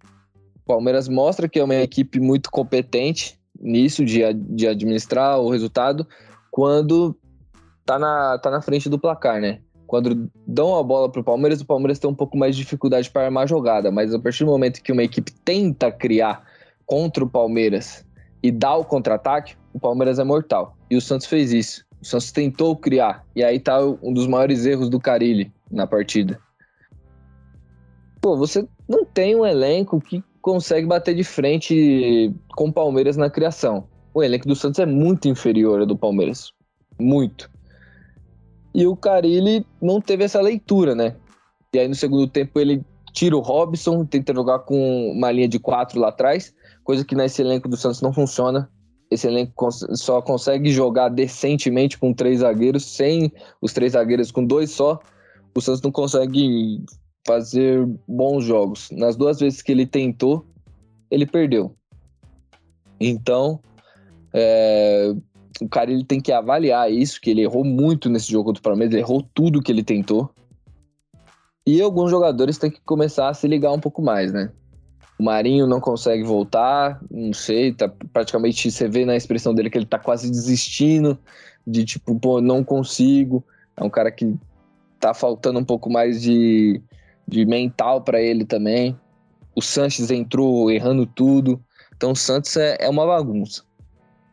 O 0.56 0.66
Palmeiras 0.66 1.08
mostra 1.08 1.48
que 1.48 1.60
é 1.60 1.64
uma 1.64 1.76
equipe 1.76 2.18
muito 2.18 2.50
competente 2.50 3.38
nisso, 3.60 4.04
de, 4.04 4.20
de 4.32 4.66
administrar 4.66 5.38
o 5.40 5.50
resultado, 5.50 6.06
quando 6.50 7.16
tá 7.84 7.98
na, 7.98 8.38
tá 8.38 8.50
na 8.50 8.60
frente 8.60 8.88
do 8.88 8.98
placar, 8.98 9.40
né? 9.40 9.60
Quando 9.88 10.30
dão 10.46 10.76
a 10.76 10.82
bola 10.82 11.10
para 11.10 11.22
o 11.22 11.24
Palmeiras, 11.24 11.62
o 11.62 11.64
Palmeiras 11.64 11.98
tem 11.98 12.08
um 12.08 12.14
pouco 12.14 12.36
mais 12.36 12.54
de 12.54 12.62
dificuldade 12.62 13.10
para 13.10 13.24
armar 13.24 13.48
jogada, 13.48 13.90
mas 13.90 14.14
a 14.14 14.18
partir 14.18 14.44
do 14.44 14.50
momento 14.50 14.82
que 14.82 14.92
uma 14.92 15.02
equipe 15.02 15.32
tenta 15.32 15.90
criar 15.90 16.44
contra 16.84 17.24
o 17.24 17.28
Palmeiras 17.28 18.04
e 18.42 18.52
dá 18.52 18.76
o 18.76 18.84
contra-ataque, 18.84 19.56
o 19.72 19.80
Palmeiras 19.80 20.18
é 20.18 20.24
mortal. 20.24 20.76
E 20.90 20.96
o 20.96 21.00
Santos 21.00 21.26
fez 21.26 21.52
isso. 21.52 21.86
O 22.02 22.04
Santos 22.04 22.30
tentou 22.30 22.76
criar, 22.76 23.24
e 23.34 23.42
aí 23.42 23.58
tá 23.58 23.80
um 23.82 24.12
dos 24.12 24.26
maiores 24.26 24.66
erros 24.66 24.90
do 24.90 25.00
Carilli 25.00 25.50
na 25.70 25.86
partida. 25.86 26.38
Pô, 28.20 28.36
você 28.36 28.68
não 28.86 29.06
tem 29.06 29.34
um 29.34 29.44
elenco 29.44 29.98
que 30.02 30.22
consegue 30.42 30.86
bater 30.86 31.14
de 31.14 31.24
frente 31.24 32.32
com 32.50 32.68
o 32.68 32.72
Palmeiras 32.72 33.16
na 33.16 33.30
criação. 33.30 33.88
O 34.12 34.22
elenco 34.22 34.46
do 34.46 34.54
Santos 34.54 34.80
é 34.80 34.86
muito 34.86 35.28
inferior 35.28 35.80
ao 35.80 35.86
do 35.86 35.96
Palmeiras. 35.96 36.52
Muito. 36.98 37.50
E 38.74 38.86
o 38.86 38.96
Carilli 38.96 39.66
não 39.80 40.00
teve 40.00 40.24
essa 40.24 40.40
leitura, 40.40 40.94
né? 40.94 41.16
E 41.74 41.78
aí 41.78 41.88
no 41.88 41.94
segundo 41.94 42.26
tempo 42.26 42.58
ele 42.58 42.82
tira 43.12 43.36
o 43.36 43.40
Robson, 43.40 44.04
tenta 44.04 44.34
jogar 44.34 44.60
com 44.60 45.10
uma 45.10 45.30
linha 45.30 45.48
de 45.48 45.58
quatro 45.58 45.98
lá 46.00 46.08
atrás, 46.08 46.54
coisa 46.84 47.04
que 47.04 47.14
nesse 47.14 47.42
elenco 47.42 47.68
do 47.68 47.76
Santos 47.76 48.00
não 48.00 48.12
funciona. 48.12 48.70
Esse 49.10 49.26
elenco 49.26 49.70
só 49.72 50.20
consegue 50.20 50.70
jogar 50.70 51.08
decentemente 51.08 51.98
com 51.98 52.12
três 52.12 52.40
zagueiros, 52.40 52.84
sem 52.84 53.32
os 53.60 53.72
três 53.72 53.92
zagueiros 53.92 54.30
com 54.30 54.44
dois 54.44 54.70
só. 54.70 55.00
O 55.56 55.60
Santos 55.60 55.80
não 55.82 55.90
consegue 55.90 56.84
fazer 57.26 57.86
bons 58.06 58.44
jogos. 58.44 58.90
Nas 58.92 59.16
duas 59.16 59.40
vezes 59.40 59.62
que 59.62 59.72
ele 59.72 59.86
tentou, 59.86 60.46
ele 61.10 61.26
perdeu. 61.26 61.74
Então, 63.00 63.60
é, 64.32 65.14
o 65.60 65.68
cara 65.68 65.90
ele 65.90 66.04
tem 66.04 66.20
que 66.20 66.32
avaliar 66.32 66.90
isso, 66.90 67.20
que 67.20 67.30
ele 67.30 67.42
errou 67.42 67.64
muito 67.64 68.08
nesse 68.08 68.30
jogo 68.30 68.46
contra 68.46 68.60
o 68.60 68.62
Palmeiras, 68.62 68.94
ele 68.94 69.02
errou 69.02 69.22
tudo 69.34 69.60
que 69.62 69.72
ele 69.72 69.82
tentou. 69.82 70.30
E 71.66 71.80
alguns 71.82 72.10
jogadores 72.10 72.58
têm 72.58 72.70
que 72.70 72.80
começar 72.80 73.28
a 73.28 73.34
se 73.34 73.46
ligar 73.46 73.72
um 73.72 73.80
pouco 73.80 74.00
mais, 74.00 74.32
né? 74.32 74.50
O 75.18 75.24
Marinho 75.24 75.66
não 75.66 75.80
consegue 75.80 76.22
voltar, 76.22 77.00
não 77.10 77.32
sei, 77.32 77.72
tá 77.72 77.92
praticamente 78.12 78.70
você 78.70 78.88
vê 78.88 79.04
na 79.04 79.16
expressão 79.16 79.52
dele 79.52 79.68
que 79.68 79.76
ele 79.76 79.84
tá 79.84 79.98
quase 79.98 80.30
desistindo, 80.30 81.18
de 81.66 81.84
tipo, 81.84 82.18
pô, 82.18 82.40
não 82.40 82.62
consigo. 82.62 83.44
É 83.76 83.82
um 83.82 83.90
cara 83.90 84.12
que 84.12 84.34
tá 85.00 85.12
faltando 85.12 85.58
um 85.58 85.64
pouco 85.64 85.90
mais 85.90 86.22
de, 86.22 86.80
de 87.26 87.44
mental 87.44 88.02
para 88.02 88.20
ele 88.22 88.44
também. 88.44 88.96
O 89.54 89.60
Sanches 89.60 90.10
entrou 90.10 90.70
errando 90.70 91.04
tudo. 91.04 91.60
Então 91.96 92.12
o 92.12 92.16
Santos 92.16 92.56
é, 92.56 92.76
é 92.80 92.88
uma 92.88 93.04
bagunça 93.04 93.67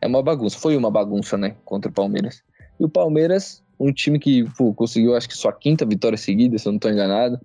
é 0.06 0.08
uma 0.08 0.22
bagunça. 0.22 0.58
Foi 0.58 0.76
uma 0.76 0.90
bagunça, 0.90 1.36
né? 1.36 1.56
Contra 1.64 1.90
o 1.90 1.94
Palmeiras. 1.94 2.42
E 2.78 2.84
o 2.84 2.88
Palmeiras, 2.88 3.62
um 3.78 3.92
time 3.92 4.18
que 4.18 4.44
pô, 4.56 4.72
conseguiu, 4.72 5.14
acho 5.14 5.28
que 5.28 5.36
sua 5.36 5.52
quinta 5.52 5.84
vitória 5.84 6.16
seguida, 6.16 6.56
se 6.56 6.66
eu 6.66 6.72
não 6.72 6.76
estou 6.76 6.90
enganado. 6.90 7.38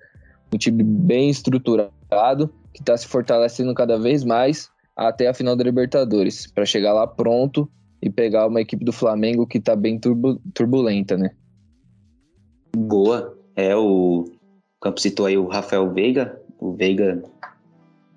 Um 0.53 0.57
time 0.57 0.83
bem 0.83 1.29
estruturado, 1.29 2.53
que 2.73 2.81
está 2.81 2.95
se 2.95 3.07
fortalecendo 3.07 3.73
cada 3.73 3.97
vez 3.97 4.23
mais 4.23 4.69
até 4.95 5.27
a 5.27 5.33
final 5.33 5.55
da 5.55 5.63
Libertadores, 5.63 6.47
para 6.47 6.65
chegar 6.65 6.93
lá 6.93 7.07
pronto 7.07 7.69
e 8.01 8.09
pegar 8.09 8.47
uma 8.47 8.61
equipe 8.61 8.83
do 8.83 8.91
Flamengo 8.91 9.47
que 9.47 9.57
está 9.57 9.75
bem 9.75 9.97
turbu 9.97 10.39
turbulenta, 10.53 11.17
né? 11.17 11.31
Boa. 12.75 13.37
É, 13.55 13.75
o 13.75 14.25
Campo 14.79 14.99
citou 14.99 15.25
aí 15.25 15.37
o 15.37 15.47
Rafael 15.47 15.91
Veiga. 15.91 16.39
O 16.59 16.73
Veiga 16.73 17.23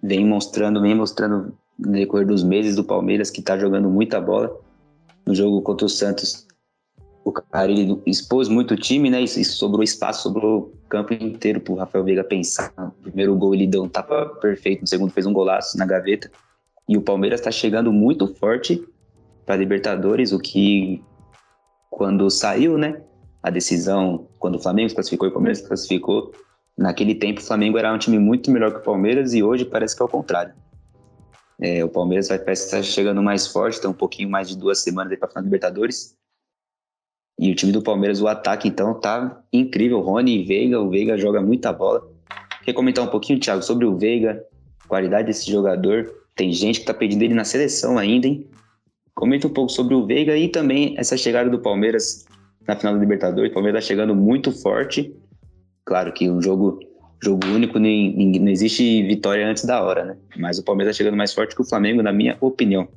vem 0.02 0.26
mostrando, 0.26 0.80
vem 0.80 0.94
mostrando 0.94 1.56
no 1.78 1.92
decorrer 1.92 2.26
dos 2.26 2.42
meses 2.42 2.76
do 2.76 2.84
Palmeiras 2.84 3.30
que 3.30 3.40
está 3.40 3.58
jogando 3.58 3.88
muita 3.88 4.20
bola. 4.20 4.54
No 5.26 5.34
jogo 5.34 5.62
contra 5.62 5.86
o 5.86 5.88
Santos, 5.88 6.46
o 7.24 7.32
cara 7.32 7.70
ele 7.70 8.00
expôs 8.04 8.48
muito 8.48 8.74
o 8.74 8.76
time, 8.76 9.08
né? 9.08 9.22
Isso 9.22 9.42
sobrou 9.44 9.82
espaço, 9.82 10.22
sobrou 10.22 10.74
o 10.84 10.88
campo 10.88 11.14
inteiro 11.14 11.60
pro 11.60 11.74
Rafael 11.74 12.04
Veiga 12.04 12.22
pensar. 12.22 12.72
No 12.76 12.90
primeiro 12.90 13.34
gol 13.34 13.54
ele 13.54 13.66
deu 13.66 13.82
um 13.82 13.88
tapa 13.88 14.26
perfeito, 14.40 14.82
no 14.82 14.86
segundo 14.86 15.10
fez 15.10 15.26
um 15.26 15.32
golaço 15.32 15.78
na 15.78 15.86
gaveta. 15.86 16.30
E 16.88 16.96
o 16.96 17.02
Palmeiras 17.02 17.40
está 17.40 17.50
chegando 17.50 17.90
muito 17.92 18.26
forte 18.34 18.86
para 19.46 19.56
Libertadores, 19.56 20.32
o 20.32 20.38
que 20.38 21.02
quando 21.90 22.28
saiu, 22.28 22.76
né? 22.76 23.00
A 23.42 23.50
decisão, 23.50 24.26
quando 24.38 24.56
o 24.56 24.58
Flamengo 24.58 24.88
se 24.88 24.94
classificou 24.94 25.28
e 25.28 25.30
o 25.30 25.32
Palmeiras 25.32 25.58
se 25.58 25.66
classificou, 25.66 26.32
naquele 26.76 27.14
tempo 27.14 27.40
o 27.40 27.44
Flamengo 27.44 27.78
era 27.78 27.92
um 27.92 27.98
time 27.98 28.18
muito 28.18 28.50
melhor 28.50 28.72
que 28.72 28.78
o 28.78 28.82
Palmeiras 28.82 29.32
e 29.32 29.42
hoje 29.42 29.64
parece 29.64 29.96
que 29.96 30.02
é 30.02 30.04
o 30.04 30.08
contrário. 30.08 30.52
É, 31.60 31.84
o 31.84 31.88
Palmeiras 31.88 32.28
vai 32.28 32.38
estar 32.52 32.82
chegando 32.82 33.22
mais 33.22 33.46
forte, 33.46 33.80
tem 33.80 33.88
um 33.88 33.94
pouquinho 33.94 34.28
mais 34.28 34.48
de 34.48 34.56
duas 34.56 34.80
semanas 34.80 35.12
aí 35.12 35.18
para 35.18 35.28
final 35.28 35.42
da 35.42 35.46
Libertadores. 35.46 36.16
E 37.38 37.50
o 37.50 37.54
time 37.54 37.72
do 37.72 37.82
Palmeiras, 37.82 38.20
o 38.20 38.28
ataque, 38.28 38.68
então, 38.68 38.98
tá 38.98 39.42
incrível. 39.52 40.00
Rony 40.00 40.40
e 40.40 40.44
Veiga, 40.44 40.80
o 40.80 40.88
Veiga 40.88 41.18
joga 41.18 41.40
muita 41.40 41.72
bola. 41.72 42.08
Quer 42.64 42.72
comentar 42.72 43.04
um 43.04 43.08
pouquinho, 43.08 43.40
Thiago, 43.40 43.62
sobre 43.62 43.84
o 43.84 43.96
Veiga, 43.96 44.44
qualidade 44.86 45.26
desse 45.26 45.50
jogador? 45.50 46.12
Tem 46.36 46.52
gente 46.52 46.80
que 46.80 46.86
tá 46.86 46.94
pedindo 46.94 47.22
ele 47.22 47.34
na 47.34 47.44
seleção 47.44 47.98
ainda, 47.98 48.26
hein? 48.26 48.48
Comenta 49.14 49.46
um 49.46 49.52
pouco 49.52 49.70
sobre 49.70 49.94
o 49.94 50.06
Veiga 50.06 50.36
e 50.36 50.48
também 50.48 50.94
essa 50.98 51.16
chegada 51.16 51.48
do 51.50 51.58
Palmeiras 51.58 52.24
na 52.66 52.74
final 52.74 52.94
da 52.94 53.00
Libertadores. 53.00 53.50
O 53.50 53.54
Palmeiras 53.54 53.84
tá 53.84 53.88
chegando 53.88 54.14
muito 54.14 54.50
forte. 54.50 55.14
Claro 55.84 56.12
que 56.12 56.30
um 56.30 56.40
jogo 56.40 56.80
jogo 57.22 57.46
único, 57.46 57.78
nem, 57.78 58.14
nem, 58.14 58.38
não 58.38 58.48
existe 58.48 59.02
vitória 59.02 59.46
antes 59.48 59.64
da 59.64 59.82
hora, 59.82 60.04
né? 60.04 60.16
Mas 60.36 60.58
o 60.58 60.62
Palmeiras 60.64 60.94
tá 60.94 60.98
chegando 60.98 61.16
mais 61.16 61.32
forte 61.32 61.54
que 61.54 61.62
o 61.62 61.64
Flamengo, 61.64 62.02
na 62.02 62.12
minha 62.12 62.36
opinião. 62.40 62.84
O 62.84 62.88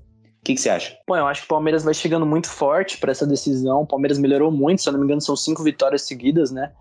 que, 0.44 0.58
você 0.58 0.70
acha? 0.70 0.98
Bom, 1.08 1.16
eu 1.16 1.28
acho 1.28 1.42
que 1.42 1.46
o 1.46 1.50
Palmeiras 1.50 1.84
vai 1.84 1.94
chegando 1.94 2.26
muito 2.26 2.48
forte 2.48 2.98
para 2.98 3.12
essa 3.12 3.28
decisão. 3.28 3.82
O 3.82 3.88
Palmeiras 3.88 4.18
melhorou 4.18 4.52
muito, 4.52 4.82
se 4.82 4.88
eu 4.88 4.94
não 4.94 5.00
me 5.00 5.06
engano, 5.06 5.22
são 5.22 5.36
cinco 5.36 5.64
vitórias 5.64 6.04
seguidas, 6.04 6.52
né? 6.52 6.72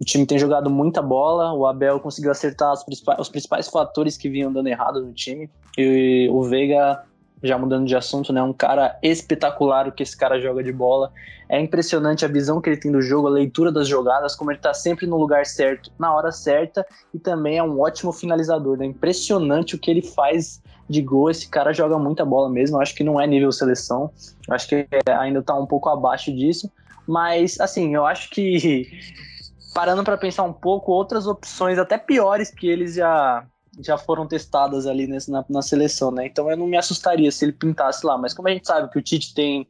O 0.00 0.04
time 0.04 0.26
tem 0.26 0.38
jogado 0.38 0.68
muita 0.68 1.00
bola, 1.00 1.52
o 1.52 1.66
Abel 1.66 2.00
conseguiu 2.00 2.30
acertar 2.30 2.72
principais, 2.84 3.18
os 3.18 3.28
principais 3.28 3.68
fatores 3.68 4.16
que 4.16 4.28
vinham 4.28 4.52
dando 4.52 4.68
errado 4.68 5.04
no 5.04 5.12
time. 5.12 5.50
E 5.78 6.28
o 6.30 6.42
Veiga 6.42 7.04
já 7.44 7.58
mudando 7.58 7.86
de 7.86 7.94
assunto, 7.94 8.32
né? 8.32 8.42
Um 8.42 8.52
cara 8.52 8.98
espetacular 9.02 9.86
o 9.86 9.92
que 9.92 10.02
esse 10.02 10.16
cara 10.16 10.40
joga 10.40 10.62
de 10.64 10.72
bola. 10.72 11.12
É 11.48 11.60
impressionante 11.60 12.24
a 12.24 12.28
visão 12.28 12.60
que 12.60 12.70
ele 12.70 12.78
tem 12.78 12.90
do 12.90 13.02
jogo, 13.02 13.28
a 13.28 13.30
leitura 13.30 13.70
das 13.70 13.86
jogadas, 13.86 14.34
como 14.34 14.50
ele 14.50 14.58
tá 14.58 14.72
sempre 14.72 15.06
no 15.06 15.16
lugar 15.18 15.44
certo, 15.44 15.92
na 15.98 16.14
hora 16.14 16.32
certa, 16.32 16.86
e 17.12 17.18
também 17.18 17.58
é 17.58 17.62
um 17.62 17.78
ótimo 17.80 18.12
finalizador, 18.12 18.78
né? 18.78 18.86
Impressionante 18.86 19.74
o 19.74 19.78
que 19.78 19.90
ele 19.90 20.02
faz 20.02 20.62
de 20.88 21.02
gol. 21.02 21.30
Esse 21.30 21.48
cara 21.48 21.72
joga 21.72 21.98
muita 21.98 22.24
bola 22.24 22.48
mesmo. 22.48 22.78
Eu 22.78 22.80
acho 22.80 22.94
que 22.94 23.04
não 23.04 23.20
é 23.20 23.26
nível 23.26 23.52
seleção. 23.52 24.10
Eu 24.48 24.54
acho 24.54 24.68
que 24.68 24.88
ainda 25.06 25.42
tá 25.42 25.54
um 25.54 25.66
pouco 25.66 25.88
abaixo 25.90 26.34
disso. 26.34 26.70
Mas, 27.06 27.60
assim, 27.60 27.94
eu 27.94 28.06
acho 28.06 28.30
que 28.30 28.88
parando 29.74 30.02
para 30.02 30.16
pensar 30.16 30.44
um 30.44 30.52
pouco, 30.52 30.92
outras 30.92 31.26
opções 31.26 31.78
até 31.78 31.98
piores 31.98 32.50
que 32.50 32.68
eles 32.68 32.94
já 32.94 33.46
já 33.80 33.96
foram 33.98 34.26
testadas 34.26 34.86
ali 34.86 35.06
nesse, 35.06 35.30
na, 35.30 35.44
na 35.48 35.62
seleção, 35.62 36.10
né? 36.10 36.26
Então 36.26 36.50
eu 36.50 36.56
não 36.56 36.66
me 36.66 36.76
assustaria 36.76 37.30
se 37.30 37.44
ele 37.44 37.52
pintasse 37.52 38.04
lá. 38.06 38.16
Mas 38.16 38.34
como 38.34 38.48
a 38.48 38.50
gente 38.50 38.66
sabe 38.66 38.90
que 38.90 38.98
o 38.98 39.02
Tite 39.02 39.34
tem, 39.34 39.66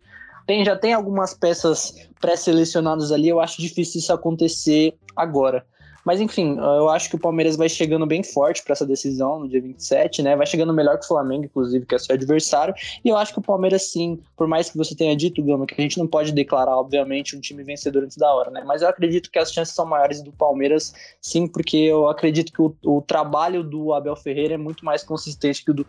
tem 0.47 0.65
já 0.65 0.77
tem 0.77 0.93
algumas 0.93 1.35
peças 1.35 1.95
pré-selecionadas 2.21 3.13
ali, 3.13 3.29
eu 3.29 3.41
acho 3.41 3.61
difícil 3.61 4.01
isso 4.01 4.13
acontecer 4.13 4.97
agora. 5.17 5.67
Mas 6.05 6.21
enfim, 6.21 6.57
eu 6.59 6.89
acho 6.91 7.09
que 7.09 7.17
o 7.17 7.19
Palmeiras 7.19 7.57
vai 7.57 7.69
chegando 7.69 8.07
bem 8.07 8.23
forte 8.23 8.63
para 8.63 8.73
essa 8.73 8.87
decisão 8.87 9.41
no 9.41 9.49
dia 9.49 9.61
27, 9.61 10.23
né? 10.23 10.37
Vai 10.37 10.47
chegando 10.47 10.73
melhor 10.73 10.99
que 10.99 11.05
o 11.05 11.09
Flamengo, 11.09 11.45
inclusive, 11.45 11.87
que 11.87 11.95
é 11.95 11.99
seu 11.99 12.15
adversário. 12.15 12.75
E 13.05 13.09
eu 13.09 13.17
acho 13.17 13.33
que 13.33 13.39
o 13.39 13.43
Palmeiras, 13.43 13.91
sim, 13.91 14.19
por 14.37 14.47
mais 14.47 14.71
que 14.71 14.77
você 14.77 14.95
tenha 14.95 15.17
dito, 15.17 15.43
Gama, 15.43 15.67
que 15.67 15.75
a 15.75 15.81
gente 15.81 15.99
não 15.99 16.07
pode 16.07 16.33
declarar, 16.33 16.77
obviamente, 16.77 17.37
um 17.37 17.41
time 17.41 17.63
vencedor 17.63 18.05
antes 18.05 18.17
da 18.17 18.33
hora, 18.33 18.51
né? 18.51 18.63
Mas 18.67 18.83
eu 18.83 18.89
acredito 18.89 19.31
que 19.31 19.39
as 19.39 19.53
chances 19.53 19.75
são 19.75 19.87
maiores 19.87 20.23
do 20.23 20.33
Palmeiras, 20.33 20.93
sim, 21.21 21.47
porque 21.47 21.77
eu 21.77 22.09
acredito 22.09 22.53
que 22.53 22.61
o, 22.61 22.75
o 22.85 23.01
trabalho 23.01 23.63
do 23.63 23.93
Abel 23.95 24.17
Ferreira 24.17 24.55
é 24.55 24.59
muito 24.59 24.85
mais 24.85 25.03
consistente 25.03 25.65
que 25.65 25.71
o 25.71 25.75
do, 25.75 25.85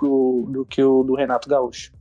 do 0.50 0.66
que 0.66 0.84
o 0.84 1.04
do 1.04 1.16
Renato 1.16 1.50
Gaúcho. 1.50 1.92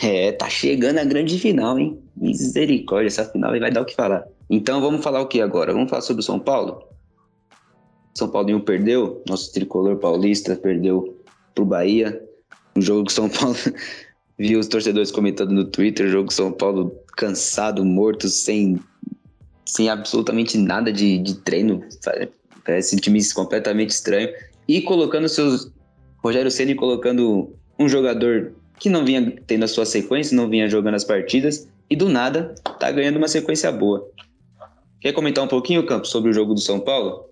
É, 0.00 0.32
tá 0.32 0.48
chegando 0.48 0.98
a 0.98 1.04
grande 1.04 1.38
final, 1.38 1.78
hein? 1.78 2.00
Misericórdia, 2.16 3.08
essa 3.08 3.24
final 3.24 3.50
vai 3.50 3.70
dar 3.70 3.82
o 3.82 3.84
que 3.84 3.94
falar. 3.94 4.24
Então 4.48 4.80
vamos 4.80 5.02
falar 5.02 5.20
o 5.20 5.26
que 5.26 5.40
agora? 5.40 5.72
Vamos 5.72 5.90
falar 5.90 6.02
sobre 6.02 6.20
o 6.20 6.24
São 6.24 6.38
Paulo? 6.38 6.84
São 8.14 8.28
Paulinho 8.28 8.60
perdeu, 8.60 9.22
nosso 9.28 9.52
tricolor 9.52 9.96
paulista 9.96 10.54
perdeu 10.54 11.16
pro 11.54 11.64
Bahia. 11.64 12.22
Um 12.76 12.80
jogo 12.80 13.06
que 13.06 13.12
São 13.12 13.28
Paulo 13.28 13.56
viu 14.38 14.58
os 14.58 14.66
torcedores 14.66 15.10
comentando 15.10 15.52
no 15.52 15.64
Twitter, 15.64 16.08
jogo 16.08 16.32
São 16.32 16.52
Paulo 16.52 16.94
cansado, 17.16 17.84
morto, 17.84 18.28
sem, 18.28 18.78
sem 19.64 19.88
absolutamente 19.88 20.58
nada 20.58 20.92
de, 20.92 21.18
de 21.18 21.34
treino. 21.36 21.82
Parece 22.64 22.96
um 22.96 22.98
time 22.98 23.20
completamente 23.32 23.90
estranho. 23.90 24.28
E 24.68 24.80
colocando 24.82 25.28
seus. 25.28 25.70
Rogério 26.22 26.50
Ceni 26.50 26.76
colocando 26.76 27.52
um 27.76 27.88
jogador 27.88 28.52
que 28.78 28.88
não 28.88 29.04
vinha 29.04 29.36
tendo 29.46 29.64
a 29.64 29.68
sua 29.68 29.84
sequência, 29.84 30.36
não 30.36 30.48
vinha 30.48 30.68
jogando 30.68 30.94
as 30.94 31.04
partidas, 31.04 31.68
e 31.90 31.96
do 31.96 32.08
nada 32.08 32.54
tá 32.78 32.90
ganhando 32.92 33.16
uma 33.16 33.26
sequência 33.26 33.72
boa. 33.72 34.08
Quer 35.00 35.12
comentar 35.12 35.42
um 35.42 35.48
pouquinho, 35.48 35.84
Campos, 35.84 36.10
sobre 36.10 36.30
o 36.30 36.32
jogo 36.32 36.54
do 36.54 36.60
São 36.60 36.78
Paulo? 36.78 37.31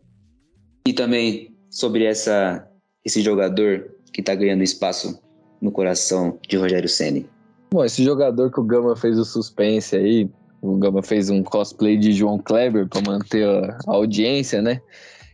E 0.87 0.93
também 0.93 1.55
sobre 1.69 2.05
essa, 2.05 2.67
esse 3.05 3.23
jogador 3.23 3.91
que 4.13 4.21
está 4.21 4.35
ganhando 4.35 4.63
espaço 4.63 5.21
no 5.61 5.71
coração 5.71 6.39
de 6.49 6.57
Rogério 6.57 6.89
Ceni. 6.89 7.29
Bom, 7.73 7.85
esse 7.85 8.03
jogador 8.03 8.51
que 8.51 8.59
o 8.59 8.65
Gama 8.65 8.97
fez 8.97 9.19
o 9.19 9.25
suspense 9.25 9.95
aí, 9.95 10.29
o 10.61 10.77
Gama 10.77 11.03
fez 11.03 11.31
um 11.31 11.43
cosplay 11.43 11.97
de 11.97 12.13
João 12.13 12.39
Kleber 12.39 12.89
para 12.89 13.01
manter 13.03 13.47
a, 13.47 13.79
audiência, 13.87 14.61
né? 14.61 14.81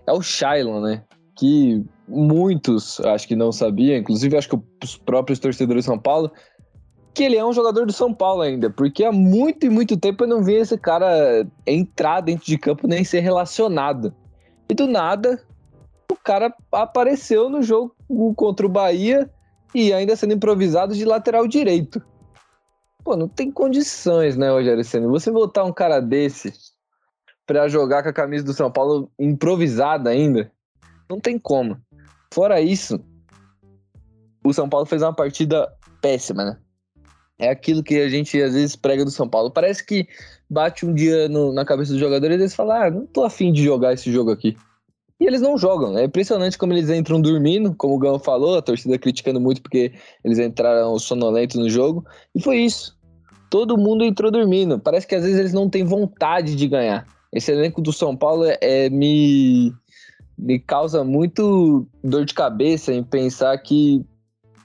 É 0.07 0.13
o 0.13 0.21
Shailon, 0.21 0.81
né? 0.81 1.03
Que 1.37 1.83
muitos 2.07 3.01
acho 3.01 3.27
que 3.27 3.35
não 3.35 3.51
sabiam, 3.51 3.97
inclusive 3.97 4.37
acho 4.37 4.49
que 4.49 4.59
os 4.85 4.97
próprios 4.97 5.39
torcedores 5.39 5.85
de 5.85 5.87
São 5.87 5.99
Paulo, 5.99 6.31
que 7.15 7.25
ele 7.25 7.37
é 7.37 7.45
um 7.45 7.53
jogador 7.53 7.87
do 7.87 7.93
São 7.93 8.13
Paulo 8.13 8.43
ainda, 8.43 8.71
porque 8.71 9.03
há 9.03 9.11
muito 9.11 9.67
e 9.67 9.71
muito 9.71 9.97
tempo 9.97 10.25
eu 10.25 10.29
não 10.29 10.45
vi 10.45 10.55
esse 10.55 10.77
cara 10.77 11.47
entrar 11.67 12.21
dentro 12.21 12.47
de 12.47 12.59
campo 12.59 12.87
nem 12.87 13.03
ser 13.03 13.21
relacionado. 13.21 14.15
E 14.69 14.75
do 14.75 14.87
nada, 14.87 15.43
o 16.11 16.17
cara 16.17 16.55
apareceu 16.73 17.49
no 17.49 17.63
jogo 17.63 17.95
contra 18.35 18.67
o 18.67 18.71
Bahia 18.71 19.31
e 19.75 19.93
ainda 19.93 20.17
sendo 20.17 20.35
improvisado 20.35 20.95
de 20.95 21.05
lateral 21.05 21.47
direito. 21.47 22.03
Pô, 23.05 23.17
não 23.17 23.29
tem 23.29 23.51
condições, 23.51 24.37
né, 24.37 24.51
Rogério 24.51 24.83
Senna? 24.83 25.07
Você 25.09 25.31
botar 25.31 25.65
um 25.65 25.73
cara 25.73 26.01
desse 26.01 26.53
para 27.47 27.69
jogar 27.69 28.03
com 28.03 28.09
a 28.09 28.13
camisa 28.13 28.45
do 28.45 28.53
São 28.53 28.71
Paulo 28.71 29.11
improvisada 29.19 30.11
ainda, 30.11 30.51
não 31.09 31.21
tem 31.21 31.39
como. 31.39 31.81
Fora 32.35 32.61
isso, 32.61 33.01
o 34.45 34.53
São 34.53 34.69
Paulo 34.69 34.87
fez 34.87 35.03
uma 35.03 35.15
partida 35.15 35.73
péssima, 36.01 36.45
né? 36.45 36.59
É 37.39 37.51
aquilo 37.51 37.83
que 37.83 38.01
a 38.01 38.09
gente 38.09 38.41
às 38.41 38.55
vezes 38.55 38.77
prega 38.77 39.05
do 39.05 39.11
São 39.11 39.29
Paulo. 39.29 39.51
Parece 39.51 39.85
que 39.85 40.09
bate 40.49 40.87
um 40.87 40.95
dia 40.95 41.29
no, 41.29 41.53
na 41.53 41.65
cabeça 41.65 41.93
dos 41.93 42.01
jogadores 42.01 42.37
e 42.37 42.41
eles 42.41 42.55
falam: 42.55 42.77
ah, 42.77 42.91
não 42.91 43.07
tô 43.07 43.25
afim 43.25 43.53
de 43.53 43.63
jogar 43.63 43.93
esse 43.93 44.11
jogo 44.11 44.31
aqui. 44.31 44.57
E 45.19 45.27
eles 45.27 45.41
não 45.41 45.57
jogam. 45.57 45.97
É 45.97 46.05
impressionante 46.05 46.59
como 46.59 46.73
eles 46.73 46.91
entram 46.91 47.21
dormindo, 47.21 47.75
como 47.75 47.95
o 47.95 47.99
Gão 47.99 48.19
falou, 48.19 48.57
a 48.57 48.63
torcida 48.63 48.99
criticando 48.99 49.41
muito 49.41 49.63
porque 49.63 49.93
eles 50.23 50.39
entraram 50.39 50.99
sonolentos 50.99 51.57
no 51.57 51.71
jogo. 51.71 52.05
E 52.35 52.41
foi 52.41 52.59
isso. 52.59 52.97
Todo 53.49 53.79
mundo 53.79 54.05
entrou 54.05 54.31
dormindo. 54.31 54.79
Parece 54.79 55.07
que 55.07 55.15
às 55.15 55.23
vezes 55.23 55.39
eles 55.39 55.53
não 55.53 55.71
têm 55.71 55.85
vontade 55.85 56.55
de 56.55 56.69
ganhar. 56.69 57.07
Esse 57.33 57.51
elenco 57.51 57.81
do 57.81 57.93
São 57.93 58.17
Paulo 58.17 58.45
é, 58.45 58.59
é 58.61 58.91
me, 58.91 59.73
me 60.39 60.59
causa 60.59 61.03
muito 61.03 61.87
dor 62.05 62.25
de 62.25 62.35
cabeça 62.35 62.93
em 62.93 63.03
pensar 63.03 63.57
que, 63.59 64.05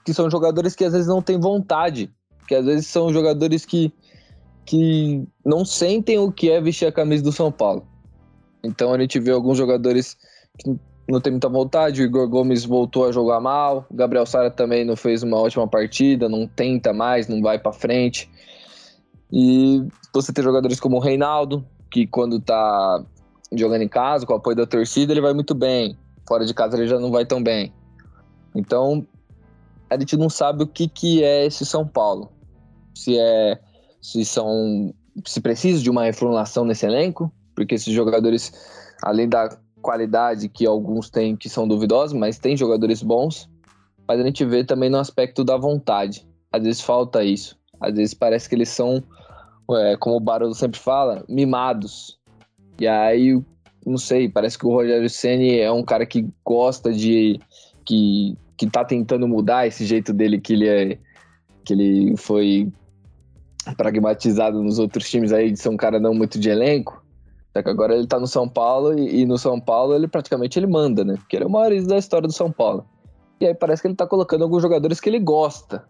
que 0.05 0.13
são 0.13 0.29
jogadores 0.29 0.75
que 0.75 0.83
às 0.83 0.93
vezes 0.93 1.07
não 1.07 1.21
têm 1.21 1.39
vontade. 1.39 2.11
Que 2.51 2.55
às 2.55 2.65
vezes 2.65 2.87
são 2.87 3.13
jogadores 3.13 3.63
que 3.63 3.93
que 4.65 5.25
não 5.45 5.63
sentem 5.63 6.19
o 6.19 6.29
que 6.29 6.51
é 6.51 6.59
vestir 6.59 6.85
a 6.85 6.91
camisa 6.91 7.23
do 7.23 7.31
São 7.31 7.49
Paulo. 7.49 7.87
Então 8.61 8.93
a 8.93 8.99
gente 8.99 9.21
vê 9.21 9.31
alguns 9.31 9.57
jogadores 9.57 10.17
que 10.59 10.77
não 11.07 11.21
tem 11.21 11.31
muita 11.31 11.47
vontade. 11.47 12.01
O 12.01 12.03
Igor 12.03 12.27
Gomes 12.27 12.65
voltou 12.65 13.07
a 13.07 13.11
jogar 13.13 13.39
mal. 13.39 13.85
O 13.89 13.95
Gabriel 13.95 14.25
Sara 14.25 14.51
também 14.51 14.83
não 14.83 14.97
fez 14.97 15.23
uma 15.23 15.37
ótima 15.37 15.65
partida, 15.65 16.27
não 16.27 16.45
tenta 16.45 16.91
mais, 16.91 17.29
não 17.29 17.41
vai 17.41 17.57
para 17.57 17.71
frente. 17.71 18.29
E 19.31 19.81
você 20.13 20.33
tem 20.33 20.43
jogadores 20.43 20.77
como 20.77 20.97
o 20.97 20.99
Reinaldo, 20.99 21.65
que 21.89 22.05
quando 22.05 22.37
tá 22.41 23.01
jogando 23.53 23.83
em 23.83 23.87
casa, 23.87 24.25
com 24.25 24.33
o 24.33 24.35
apoio 24.35 24.57
da 24.57 24.67
torcida, 24.67 25.13
ele 25.13 25.21
vai 25.21 25.33
muito 25.33 25.55
bem. 25.55 25.97
Fora 26.27 26.45
de 26.45 26.53
casa 26.53 26.75
ele 26.75 26.89
já 26.89 26.99
não 26.99 27.11
vai 27.11 27.25
tão 27.25 27.41
bem. 27.41 27.73
Então, 28.53 29.07
a 29.89 29.97
gente 29.97 30.17
não 30.17 30.29
sabe 30.29 30.63
o 30.63 30.67
que, 30.67 30.89
que 30.89 31.23
é 31.23 31.45
esse 31.45 31.65
São 31.65 31.87
Paulo. 31.87 32.29
Se 32.93 33.17
é. 33.17 33.59
Se 34.01 34.23
são. 34.25 34.93
Se 35.25 35.41
precisa 35.41 35.81
de 35.81 35.89
uma 35.89 36.03
reformulação 36.03 36.65
nesse 36.65 36.85
elenco, 36.85 37.31
porque 37.55 37.75
esses 37.75 37.93
jogadores, 37.93 38.51
além 39.03 39.27
da 39.27 39.49
qualidade 39.81 40.47
que 40.47 40.65
alguns 40.65 41.09
têm 41.09 41.35
que 41.35 41.49
são 41.49 41.67
duvidosos, 41.67 42.17
mas 42.17 42.39
tem 42.39 42.55
jogadores 42.55 43.03
bons. 43.03 43.49
Mas 44.07 44.19
a 44.19 44.23
gente 44.23 44.43
vê 44.45 44.63
também 44.63 44.89
no 44.89 44.97
aspecto 44.97 45.43
da 45.43 45.57
vontade. 45.57 46.27
Às 46.51 46.63
vezes 46.63 46.81
falta 46.81 47.23
isso. 47.23 47.57
Às 47.79 47.95
vezes 47.95 48.13
parece 48.13 48.47
que 48.47 48.55
eles 48.55 48.69
são, 48.69 49.03
é, 49.71 49.97
como 49.97 50.17
o 50.17 50.19
Barolo 50.19 50.53
sempre 50.53 50.79
fala, 50.79 51.23
mimados. 51.27 52.19
E 52.79 52.87
aí, 52.87 53.41
não 53.85 53.97
sei, 53.97 54.29
parece 54.29 54.57
que 54.57 54.65
o 54.65 54.71
Rogério 54.71 55.09
Ceni 55.09 55.59
é 55.59 55.71
um 55.71 55.83
cara 55.83 56.05
que 56.05 56.27
gosta 56.45 56.91
de. 56.91 57.39
que, 57.85 58.37
que 58.57 58.67
tá 58.67 58.85
tentando 58.85 59.27
mudar 59.27 59.67
esse 59.67 59.85
jeito 59.85 60.13
dele 60.13 60.39
que 60.39 60.53
ele 60.53 60.67
é. 60.67 60.99
que 61.65 61.73
ele 61.73 62.17
foi 62.17 62.71
pragmatizado 63.77 64.61
nos 64.63 64.79
outros 64.79 65.09
times 65.09 65.31
aí 65.31 65.51
de 65.51 65.59
ser 65.59 65.69
um 65.69 65.77
cara 65.77 65.99
não 65.99 66.13
muito 66.13 66.39
de 66.39 66.49
elenco. 66.49 67.03
Só 67.53 67.61
que 67.61 67.69
agora 67.69 67.95
ele 67.95 68.07
tá 68.07 68.19
no 68.19 68.27
São 68.27 68.47
Paulo 68.47 68.97
e, 68.97 69.21
e, 69.21 69.25
no 69.25 69.37
São 69.37 69.59
Paulo 69.59 69.93
ele 69.93 70.07
praticamente 70.07 70.57
ele 70.57 70.67
manda, 70.67 71.03
né? 71.03 71.15
Porque 71.15 71.35
ele 71.35 71.43
é 71.43 71.47
o 71.47 71.51
maior 71.51 71.69
da 71.83 71.97
história 71.97 72.27
do 72.27 72.33
São 72.33 72.51
Paulo. 72.51 72.85
E 73.39 73.45
aí 73.45 73.53
parece 73.53 73.81
que 73.81 73.87
ele 73.87 73.95
tá 73.95 74.07
colocando 74.07 74.43
alguns 74.43 74.61
jogadores 74.61 74.99
que 74.99 75.09
ele 75.09 75.19
gosta. 75.19 75.83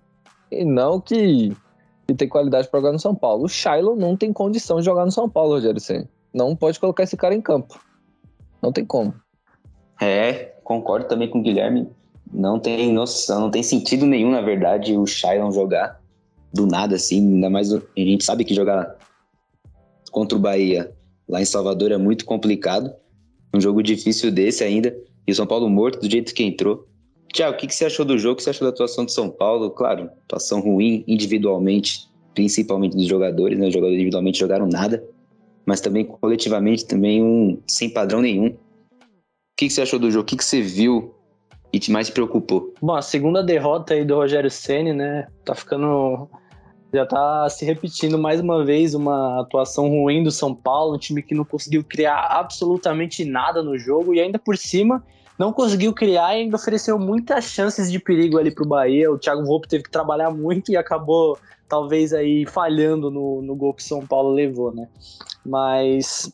E 0.51 0.65
não 0.65 0.99
que, 0.99 1.55
que 2.07 2.15
tem 2.15 2.27
qualidade 2.27 2.67
para 2.67 2.79
jogar 2.79 2.93
no 2.93 2.99
São 2.99 3.13
Paulo. 3.13 3.45
O 3.45 3.49
Shiloh 3.49 3.95
não 3.95 4.17
tem 4.17 4.33
condição 4.33 4.79
de 4.79 4.85
jogar 4.85 5.05
no 5.05 5.11
São 5.11 5.29
Paulo, 5.29 5.53
Rogério 5.53 5.79
Senna. 5.79 6.09
Não 6.33 6.55
pode 6.55 6.79
colocar 6.79 7.03
esse 7.03 7.15
cara 7.15 7.35
em 7.35 7.41
campo. 7.41 7.79
Não 8.61 8.71
tem 8.71 8.85
como. 8.85 9.13
É, 10.01 10.55
concordo 10.63 11.07
também 11.07 11.29
com 11.29 11.39
o 11.39 11.43
Guilherme. 11.43 11.89
Não 12.33 12.59
tem 12.59 12.91
noção, 12.91 13.41
não 13.41 13.51
tem 13.51 13.61
sentido 13.61 14.05
nenhum, 14.05 14.31
na 14.31 14.41
verdade, 14.41 14.97
o 14.97 15.05
Shiloh 15.05 15.51
jogar 15.51 16.00
do 16.53 16.65
nada 16.65 16.95
assim. 16.95 17.35
Ainda 17.35 17.49
mais 17.49 17.73
a 17.73 17.81
gente 17.95 18.23
sabe 18.23 18.43
que 18.43 18.53
jogar 18.53 18.95
contra 20.11 20.37
o 20.37 20.41
Bahia 20.41 20.93
Lá 21.31 21.41
em 21.41 21.45
Salvador 21.45 21.93
é 21.93 21.97
muito 21.97 22.25
complicado. 22.25 22.93
Um 23.55 23.61
jogo 23.61 23.81
difícil 23.81 24.29
desse 24.29 24.65
ainda. 24.65 24.93
E 25.25 25.31
o 25.31 25.35
São 25.35 25.47
Paulo 25.47 25.69
morto 25.69 26.01
do 26.01 26.11
jeito 26.11 26.33
que 26.33 26.43
entrou. 26.43 26.85
Tiago, 27.33 27.55
o 27.55 27.57
que, 27.57 27.67
que 27.67 27.73
você 27.73 27.85
achou 27.85 28.05
do 28.05 28.17
jogo? 28.17 28.33
O 28.33 28.35
que 28.35 28.43
você 28.43 28.49
achou 28.49 28.67
da 28.67 28.73
atuação 28.73 29.05
do 29.05 29.11
São 29.11 29.29
Paulo? 29.29 29.71
Claro, 29.71 30.09
atuação 30.25 30.59
ruim 30.59 31.05
individualmente, 31.07 32.09
principalmente 32.35 32.97
dos 32.97 33.05
jogadores, 33.05 33.57
né? 33.57 33.67
Os 33.67 33.73
jogadores 33.73 33.95
individualmente 33.95 34.39
jogaram 34.39 34.67
nada, 34.67 35.01
mas 35.65 35.79
também 35.79 36.03
coletivamente, 36.03 36.85
também 36.85 37.23
um 37.23 37.57
sem 37.65 37.89
padrão 37.89 38.19
nenhum. 38.21 38.47
O 38.47 38.57
que, 39.55 39.67
que 39.67 39.69
você 39.69 39.83
achou 39.83 39.99
do 39.99 40.11
jogo? 40.11 40.23
O 40.23 40.25
que, 40.25 40.35
que 40.35 40.43
você 40.43 40.61
viu 40.61 41.15
e 41.71 41.79
te 41.79 41.91
mais 41.91 42.09
preocupou? 42.09 42.73
Bom, 42.81 42.95
a 42.95 43.01
segunda 43.01 43.41
derrota 43.41 43.93
aí 43.93 44.03
do 44.03 44.15
Rogério 44.15 44.51
Ceni, 44.51 44.91
né? 44.91 45.29
Tá 45.45 45.55
ficando 45.55 46.29
já 46.93 47.05
tá 47.05 47.49
se 47.49 47.63
repetindo 47.65 48.17
mais 48.17 48.39
uma 48.41 48.65
vez 48.65 48.93
uma 48.93 49.41
atuação 49.41 49.89
ruim 49.89 50.23
do 50.23 50.31
São 50.31 50.53
Paulo, 50.53 50.95
um 50.95 50.97
time 50.97 51.21
que 51.21 51.33
não 51.33 51.45
conseguiu 51.45 51.83
criar 51.83 52.27
absolutamente 52.27 53.23
nada 53.23 53.63
no 53.63 53.77
jogo 53.77 54.13
e 54.13 54.19
ainda 54.19 54.37
por 54.37 54.57
cima 54.57 55.03
não 55.39 55.53
conseguiu 55.53 55.93
criar 55.93 56.35
e 56.35 56.41
ainda 56.41 56.55
ofereceu 56.55 56.99
muitas 56.99 57.45
chances 57.45 57.91
de 57.91 57.97
perigo 57.97 58.37
ali 58.37 58.51
pro 58.51 58.67
Bahia. 58.67 59.11
O 59.11 59.17
Thiago 59.17 59.43
Volpe 59.45 59.67
teve 59.67 59.83
que 59.83 59.89
trabalhar 59.89 60.29
muito 60.29 60.71
e 60.71 60.77
acabou 60.77 61.37
talvez 61.67 62.13
aí 62.13 62.45
falhando 62.45 63.09
no, 63.09 63.41
no 63.41 63.55
gol 63.55 63.73
que 63.73 63.83
São 63.83 64.05
Paulo 64.05 64.33
levou, 64.33 64.73
né? 64.73 64.87
Mas 65.45 66.31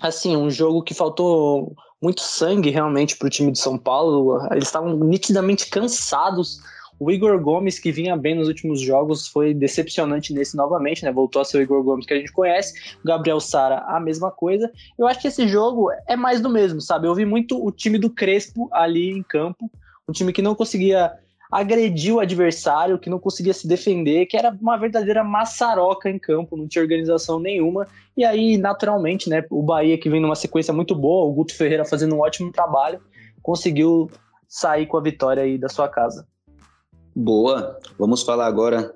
assim, 0.00 0.36
um 0.36 0.50
jogo 0.50 0.82
que 0.82 0.94
faltou 0.94 1.74
muito 2.00 2.20
sangue 2.20 2.70
realmente 2.70 3.16
pro 3.16 3.28
time 3.28 3.52
de 3.52 3.58
São 3.58 3.76
Paulo. 3.76 4.40
Eles 4.52 4.64
estavam 4.64 4.94
nitidamente 4.96 5.68
cansados 5.68 6.60
o 7.00 7.10
Igor 7.10 7.40
Gomes, 7.40 7.78
que 7.78 7.90
vinha 7.90 8.14
bem 8.14 8.34
nos 8.34 8.46
últimos 8.46 8.78
jogos, 8.78 9.26
foi 9.26 9.54
decepcionante 9.54 10.34
nesse 10.34 10.54
novamente, 10.54 11.02
né? 11.02 11.10
Voltou 11.10 11.40
a 11.40 11.44
ser 11.46 11.56
o 11.56 11.62
Igor 11.62 11.82
Gomes 11.82 12.04
que 12.04 12.12
a 12.12 12.18
gente 12.18 12.30
conhece. 12.30 12.74
O 13.02 13.08
Gabriel 13.08 13.40
Sara, 13.40 13.78
a 13.86 13.98
mesma 13.98 14.30
coisa. 14.30 14.70
Eu 14.98 15.06
acho 15.06 15.18
que 15.18 15.28
esse 15.28 15.48
jogo 15.48 15.90
é 16.06 16.14
mais 16.14 16.42
do 16.42 16.50
mesmo, 16.50 16.78
sabe? 16.78 17.08
Eu 17.08 17.14
vi 17.14 17.24
muito 17.24 17.64
o 17.64 17.72
time 17.72 17.98
do 17.98 18.10
Crespo 18.10 18.68
ali 18.70 19.10
em 19.10 19.22
campo, 19.22 19.70
um 20.06 20.12
time 20.12 20.30
que 20.30 20.42
não 20.42 20.54
conseguia 20.54 21.10
agredir 21.50 22.14
o 22.14 22.20
adversário, 22.20 22.98
que 22.98 23.08
não 23.08 23.18
conseguia 23.18 23.54
se 23.54 23.66
defender, 23.66 24.26
que 24.26 24.36
era 24.36 24.56
uma 24.60 24.76
verdadeira 24.76 25.24
maçaroca 25.24 26.08
em 26.10 26.18
campo, 26.18 26.54
não 26.54 26.68
tinha 26.68 26.82
organização 26.82 27.40
nenhuma. 27.40 27.88
E 28.14 28.24
aí, 28.24 28.58
naturalmente, 28.58 29.30
né, 29.30 29.42
o 29.50 29.62
Bahia 29.62 29.96
que 29.96 30.10
vem 30.10 30.20
numa 30.20 30.36
sequência 30.36 30.72
muito 30.72 30.94
boa, 30.94 31.26
o 31.26 31.32
Guto 31.32 31.56
Ferreira 31.56 31.84
fazendo 31.86 32.14
um 32.14 32.20
ótimo 32.20 32.52
trabalho, 32.52 33.00
conseguiu 33.42 34.10
sair 34.46 34.86
com 34.86 34.98
a 34.98 35.00
vitória 35.00 35.42
aí 35.42 35.56
da 35.56 35.68
sua 35.68 35.88
casa. 35.88 36.28
Boa. 37.20 37.78
Vamos 37.98 38.22
falar 38.22 38.46
agora 38.46 38.94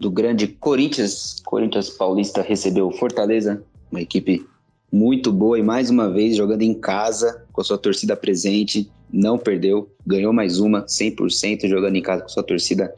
do 0.00 0.10
grande 0.10 0.48
Corinthians. 0.48 1.36
Corinthians 1.44 1.88
Paulista 1.88 2.42
recebeu 2.42 2.90
Fortaleza, 2.90 3.62
uma 3.88 4.00
equipe 4.00 4.44
muito 4.92 5.32
boa 5.32 5.56
e 5.56 5.62
mais 5.62 5.88
uma 5.88 6.10
vez 6.10 6.36
jogando 6.36 6.62
em 6.62 6.74
casa, 6.74 7.46
com 7.52 7.60
a 7.60 7.64
sua 7.64 7.78
torcida 7.78 8.16
presente, 8.16 8.90
não 9.12 9.38
perdeu, 9.38 9.88
ganhou 10.04 10.32
mais 10.32 10.58
uma, 10.58 10.84
100% 10.86 11.68
jogando 11.68 11.94
em 11.94 12.02
casa 12.02 12.22
com 12.22 12.26
a 12.26 12.30
sua 12.30 12.42
torcida 12.42 12.92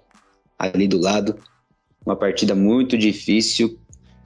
ali 0.59 0.89
do 0.89 0.99
lado. 0.99 1.37
Uma 2.07 2.17
partida 2.17 2.55
muito 2.55 2.97
difícil. 2.97 3.79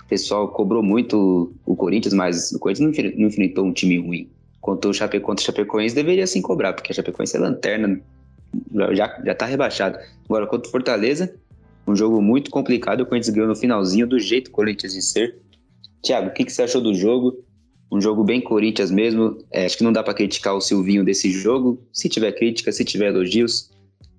O 0.04 0.08
pessoal 0.08 0.46
cobrou 0.52 0.84
muito 0.84 1.52
o 1.66 1.74
Corinthians, 1.74 2.14
mas 2.14 2.52
o 2.52 2.60
Corinthians 2.60 3.16
não 3.18 3.26
enfrentou 3.26 3.64
um 3.64 3.72
time 3.72 3.98
ruim. 3.98 4.30
Contra 4.60 4.88
o 4.88 4.94
Chape, 4.94 5.18
contra 5.18 5.42
o 5.42 5.46
Chapecoense 5.46 5.96
deveria 5.96 6.28
sim 6.28 6.40
cobrar, 6.40 6.74
porque 6.74 6.92
a 6.92 6.94
Chapecoense 6.94 7.36
é 7.36 7.40
lanterna 7.40 8.00
já, 8.94 9.20
já 9.24 9.34
tá 9.34 9.46
rebaixado. 9.46 9.98
Agora, 10.24 10.46
contra 10.46 10.68
o 10.68 10.70
Fortaleza, 10.70 11.34
um 11.86 11.94
jogo 11.96 12.20
muito 12.20 12.50
complicado. 12.50 13.00
O 13.00 13.06
Corinthians 13.06 13.34
ganhou 13.34 13.48
no 13.48 13.56
finalzinho, 13.56 14.06
do 14.06 14.18
jeito 14.18 14.50
Corinthians 14.50 14.92
de 14.92 15.02
ser. 15.02 15.38
Thiago, 16.02 16.28
o 16.28 16.32
que, 16.32 16.44
que 16.44 16.52
você 16.52 16.62
achou 16.62 16.80
do 16.80 16.94
jogo? 16.94 17.44
Um 17.90 18.00
jogo 18.00 18.24
bem 18.24 18.40
Corinthians 18.40 18.90
mesmo. 18.90 19.38
É, 19.50 19.66
acho 19.66 19.76
que 19.76 19.84
não 19.84 19.92
dá 19.92 20.02
para 20.02 20.14
criticar 20.14 20.54
o 20.54 20.60
Silvinho 20.60 21.04
desse 21.04 21.30
jogo. 21.30 21.82
Se 21.92 22.08
tiver 22.08 22.32
crítica, 22.32 22.72
se 22.72 22.84
tiver 22.84 23.08
elogios, 23.08 23.70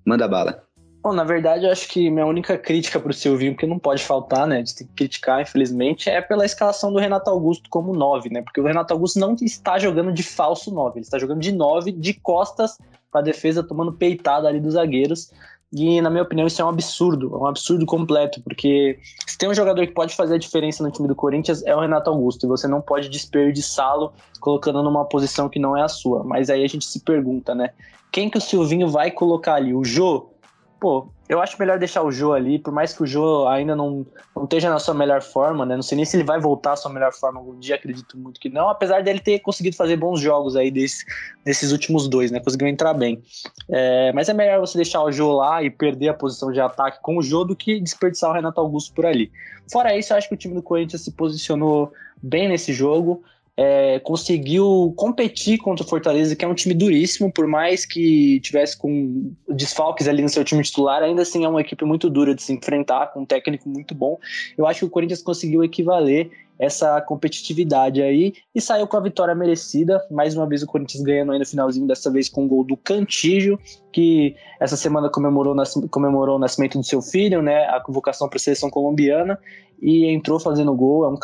manda 0.04 0.28
bala. 0.28 0.62
Bom, 1.02 1.12
na 1.12 1.24
verdade, 1.24 1.66
eu 1.66 1.70
acho 1.70 1.86
que 1.88 2.08
minha 2.10 2.24
única 2.24 2.56
crítica 2.56 2.98
pro 2.98 3.12
Silvinho, 3.12 3.52
porque 3.52 3.66
não 3.66 3.78
pode 3.78 4.02
faltar, 4.02 4.46
né? 4.46 4.62
De 4.62 4.74
ter 4.74 4.84
que 4.84 4.94
criticar, 4.94 5.42
infelizmente, 5.42 6.08
é 6.08 6.22
pela 6.22 6.46
escalação 6.46 6.90
do 6.90 6.98
Renato 6.98 7.28
Augusto 7.28 7.68
como 7.68 7.92
9, 7.92 8.30
né? 8.30 8.40
Porque 8.40 8.58
o 8.58 8.64
Renato 8.64 8.94
Augusto 8.94 9.18
não 9.18 9.34
está 9.34 9.78
jogando 9.78 10.10
de 10.12 10.22
falso 10.22 10.72
9, 10.72 10.98
ele 10.98 11.04
está 11.04 11.18
jogando 11.18 11.40
de 11.40 11.52
9 11.52 11.92
de 11.92 12.14
costas 12.14 12.78
para 13.14 13.20
a 13.20 13.24
defesa 13.24 13.62
tomando 13.62 13.92
peitada 13.92 14.48
ali 14.48 14.58
dos 14.58 14.74
zagueiros. 14.74 15.30
E, 15.72 16.00
na 16.00 16.10
minha 16.10 16.22
opinião, 16.22 16.46
isso 16.46 16.60
é 16.60 16.64
um 16.64 16.68
absurdo, 16.68 17.32
é 17.32 17.38
um 17.38 17.46
absurdo 17.46 17.86
completo, 17.86 18.40
porque 18.42 18.98
se 19.26 19.38
tem 19.38 19.48
um 19.48 19.54
jogador 19.54 19.84
que 19.86 19.92
pode 19.92 20.14
fazer 20.14 20.34
a 20.34 20.38
diferença 20.38 20.84
no 20.84 20.90
time 20.90 21.08
do 21.08 21.14
Corinthians 21.14 21.64
é 21.64 21.74
o 21.74 21.80
Renato 21.80 22.10
Augusto, 22.10 22.44
e 22.44 22.48
você 22.48 22.68
não 22.68 22.80
pode 22.80 23.08
desperdiçá-lo 23.08 24.12
colocando 24.40 24.82
numa 24.82 25.04
posição 25.04 25.48
que 25.48 25.58
não 25.58 25.76
é 25.76 25.82
a 25.82 25.88
sua. 25.88 26.22
Mas 26.22 26.50
aí 26.50 26.64
a 26.64 26.68
gente 26.68 26.84
se 26.84 27.00
pergunta, 27.00 27.54
né? 27.54 27.70
Quem 28.12 28.30
que 28.30 28.38
o 28.38 28.40
Silvinho 28.40 28.88
vai 28.88 29.10
colocar 29.10 29.54
ali? 29.54 29.74
O 29.74 29.84
Jô? 29.84 30.33
Pô, 30.80 31.08
eu 31.28 31.40
acho 31.40 31.58
melhor 31.58 31.78
deixar 31.78 32.02
o 32.02 32.12
Jô 32.12 32.32
ali, 32.32 32.58
por 32.58 32.72
mais 32.72 32.92
que 32.92 33.02
o 33.02 33.06
Jô 33.06 33.48
ainda 33.48 33.74
não, 33.74 34.04
não 34.36 34.44
esteja 34.44 34.68
na 34.68 34.78
sua 34.78 34.92
melhor 34.92 35.22
forma, 35.22 35.64
né? 35.64 35.74
Não 35.74 35.82
sei 35.82 35.96
nem 35.96 36.04
se 36.04 36.16
ele 36.16 36.24
vai 36.24 36.38
voltar 36.38 36.72
à 36.72 36.76
sua 36.76 36.92
melhor 36.92 37.12
forma 37.12 37.40
algum 37.40 37.58
dia, 37.58 37.76
acredito 37.76 38.18
muito 38.18 38.38
que 38.38 38.48
não, 38.50 38.68
apesar 38.68 39.02
dele 39.02 39.20
ter 39.20 39.38
conseguido 39.38 39.76
fazer 39.76 39.96
bons 39.96 40.20
jogos 40.20 40.54
aí 40.54 40.70
desse, 40.70 41.04
desses 41.44 41.72
últimos 41.72 42.08
dois, 42.08 42.30
né? 42.30 42.40
Conseguiu 42.40 42.68
entrar 42.68 42.92
bem. 42.92 43.22
É, 43.70 44.12
mas 44.12 44.28
é 44.28 44.34
melhor 44.34 44.60
você 44.60 44.76
deixar 44.76 45.02
o 45.02 45.10
Jô 45.10 45.32
lá 45.32 45.62
e 45.62 45.70
perder 45.70 46.08
a 46.08 46.14
posição 46.14 46.52
de 46.52 46.60
ataque 46.60 46.98
com 47.00 47.16
o 47.16 47.22
Jô 47.22 47.44
do 47.44 47.56
que 47.56 47.80
desperdiçar 47.80 48.30
o 48.30 48.34
Renato 48.34 48.60
Augusto 48.60 48.92
por 48.92 49.06
ali. 49.06 49.32
Fora 49.72 49.96
isso, 49.96 50.12
eu 50.12 50.18
acho 50.18 50.28
que 50.28 50.34
o 50.34 50.38
time 50.38 50.54
do 50.54 50.62
Corinthians 50.62 51.02
se 51.02 51.12
posicionou 51.12 51.92
bem 52.22 52.48
nesse 52.48 52.72
jogo 52.72 53.22
é, 53.56 54.00
conseguiu 54.00 54.92
competir 54.96 55.58
contra 55.58 55.84
o 55.84 55.88
Fortaleza, 55.88 56.34
que 56.34 56.44
é 56.44 56.48
um 56.48 56.54
time 56.54 56.74
duríssimo, 56.74 57.32
por 57.32 57.46
mais 57.46 57.86
que 57.86 58.40
tivesse 58.40 58.76
com 58.76 59.32
desfalques 59.48 60.08
ali 60.08 60.22
no 60.22 60.28
seu 60.28 60.44
time 60.44 60.62
titular, 60.62 61.02
ainda 61.02 61.22
assim 61.22 61.44
é 61.44 61.48
uma 61.48 61.60
equipe 61.60 61.84
muito 61.84 62.10
dura 62.10 62.34
de 62.34 62.42
se 62.42 62.52
enfrentar, 62.52 63.12
com 63.12 63.20
um 63.20 63.26
técnico 63.26 63.68
muito 63.68 63.94
bom. 63.94 64.18
Eu 64.58 64.66
acho 64.66 64.80
que 64.80 64.84
o 64.86 64.90
Corinthians 64.90 65.22
conseguiu 65.22 65.62
equivaler 65.62 66.30
essa 66.58 67.00
competitividade 67.00 68.00
aí 68.00 68.32
e 68.54 68.60
saiu 68.60 68.86
com 68.86 68.96
a 68.96 69.00
vitória 69.00 69.34
merecida. 69.34 70.00
Mais 70.10 70.36
uma 70.36 70.46
vez 70.46 70.62
o 70.62 70.66
Corinthians 70.66 71.02
ganhando 71.02 71.32
aí 71.32 71.38
no 71.38 71.46
finalzinho, 71.46 71.86
dessa 71.86 72.10
vez 72.10 72.28
com 72.28 72.44
o 72.44 72.48
gol 72.48 72.64
do 72.64 72.76
Cantígio, 72.76 73.58
que 73.92 74.36
essa 74.60 74.76
semana 74.76 75.10
comemorou, 75.10 75.54
comemorou 75.90 76.36
o 76.36 76.38
nascimento 76.38 76.78
do 76.78 76.84
seu 76.84 77.02
filho, 77.02 77.42
né? 77.42 77.66
A 77.66 77.80
convocação 77.80 78.28
para 78.28 78.36
a 78.36 78.40
seleção 78.40 78.70
colombiana 78.70 79.38
e 79.82 80.06
entrou 80.06 80.38
fazendo 80.38 80.74
gol. 80.74 81.04
É 81.04 81.08
um 81.08 81.18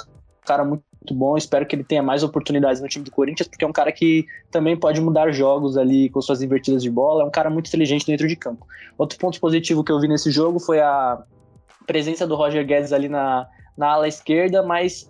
cara 0.50 0.64
muito, 0.64 0.82
bom. 1.12 1.36
Espero 1.36 1.64
que 1.64 1.76
ele 1.76 1.84
tenha 1.84 2.02
mais 2.02 2.24
oportunidades 2.24 2.82
no 2.82 2.88
time 2.88 3.04
do 3.04 3.10
Corinthians, 3.12 3.46
porque 3.46 3.64
é 3.64 3.68
um 3.68 3.72
cara 3.72 3.92
que 3.92 4.26
também 4.50 4.76
pode 4.76 5.00
mudar 5.00 5.30
jogos 5.30 5.76
ali 5.76 6.08
com 6.08 6.20
suas 6.20 6.42
invertidas 6.42 6.82
de 6.82 6.90
bola. 6.90 7.22
É 7.22 7.26
um 7.26 7.30
cara 7.30 7.48
muito 7.48 7.68
inteligente 7.68 8.04
dentro 8.04 8.26
de 8.26 8.34
campo. 8.34 8.66
Outro 8.98 9.16
ponto 9.16 9.38
positivo 9.38 9.84
que 9.84 9.92
eu 9.92 10.00
vi 10.00 10.08
nesse 10.08 10.30
jogo 10.30 10.58
foi 10.58 10.80
a 10.80 11.22
presença 11.86 12.26
do 12.26 12.34
Roger 12.34 12.66
Guedes 12.66 12.92
ali 12.92 13.08
na, 13.08 13.46
na 13.76 13.90
ala 13.92 14.08
esquerda, 14.08 14.62
mas 14.62 15.08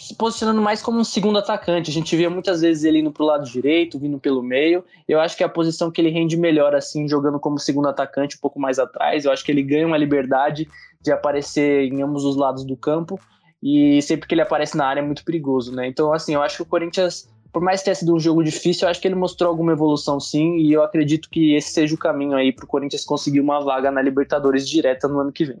se 0.00 0.14
posicionando 0.14 0.62
mais 0.62 0.80
como 0.80 1.00
um 1.00 1.04
segundo 1.04 1.40
atacante. 1.40 1.90
A 1.90 1.92
gente 1.92 2.16
via 2.16 2.30
muitas 2.30 2.60
vezes 2.60 2.84
ele 2.84 3.00
indo 3.00 3.10
pro 3.10 3.24
lado 3.24 3.44
direito, 3.44 3.98
vindo 3.98 4.18
pelo 4.20 4.42
meio. 4.42 4.84
Eu 5.08 5.20
acho 5.20 5.36
que 5.36 5.42
é 5.42 5.46
a 5.46 5.48
posição 5.48 5.90
que 5.90 6.00
ele 6.00 6.10
rende 6.10 6.36
melhor, 6.36 6.72
assim, 6.74 7.08
jogando 7.08 7.40
como 7.40 7.58
segundo 7.58 7.88
atacante, 7.88 8.36
um 8.36 8.40
pouco 8.40 8.60
mais 8.60 8.78
atrás. 8.78 9.24
Eu 9.24 9.32
acho 9.32 9.44
que 9.44 9.50
ele 9.50 9.62
ganha 9.62 9.86
uma 9.86 9.96
liberdade 9.96 10.68
de 11.02 11.10
aparecer 11.10 11.92
em 11.92 12.00
ambos 12.00 12.24
os 12.24 12.36
lados 12.36 12.64
do 12.64 12.76
campo. 12.76 13.18
E 13.62 14.00
sempre 14.02 14.28
que 14.28 14.34
ele 14.34 14.42
aparece 14.42 14.76
na 14.76 14.86
área 14.86 15.00
é 15.00 15.04
muito 15.04 15.24
perigoso, 15.24 15.74
né? 15.74 15.86
Então, 15.88 16.12
assim, 16.12 16.34
eu 16.34 16.42
acho 16.42 16.56
que 16.56 16.62
o 16.62 16.66
Corinthians, 16.66 17.28
por 17.52 17.60
mais 17.62 17.80
que 17.80 17.86
tenha 17.86 17.94
sido 17.94 18.14
um 18.14 18.20
jogo 18.20 18.42
difícil, 18.42 18.86
eu 18.86 18.90
acho 18.90 19.00
que 19.00 19.08
ele 19.08 19.14
mostrou 19.14 19.50
alguma 19.50 19.72
evolução 19.72 20.20
sim. 20.20 20.58
E 20.58 20.72
eu 20.72 20.82
acredito 20.82 21.28
que 21.28 21.54
esse 21.54 21.72
seja 21.72 21.94
o 21.94 21.98
caminho 21.98 22.34
aí 22.34 22.52
pro 22.52 22.66
Corinthians 22.66 23.04
conseguir 23.04 23.40
uma 23.40 23.60
vaga 23.60 23.90
na 23.90 24.00
Libertadores 24.00 24.68
direta 24.68 25.08
no 25.08 25.18
ano 25.18 25.32
que 25.32 25.44
vem. 25.44 25.58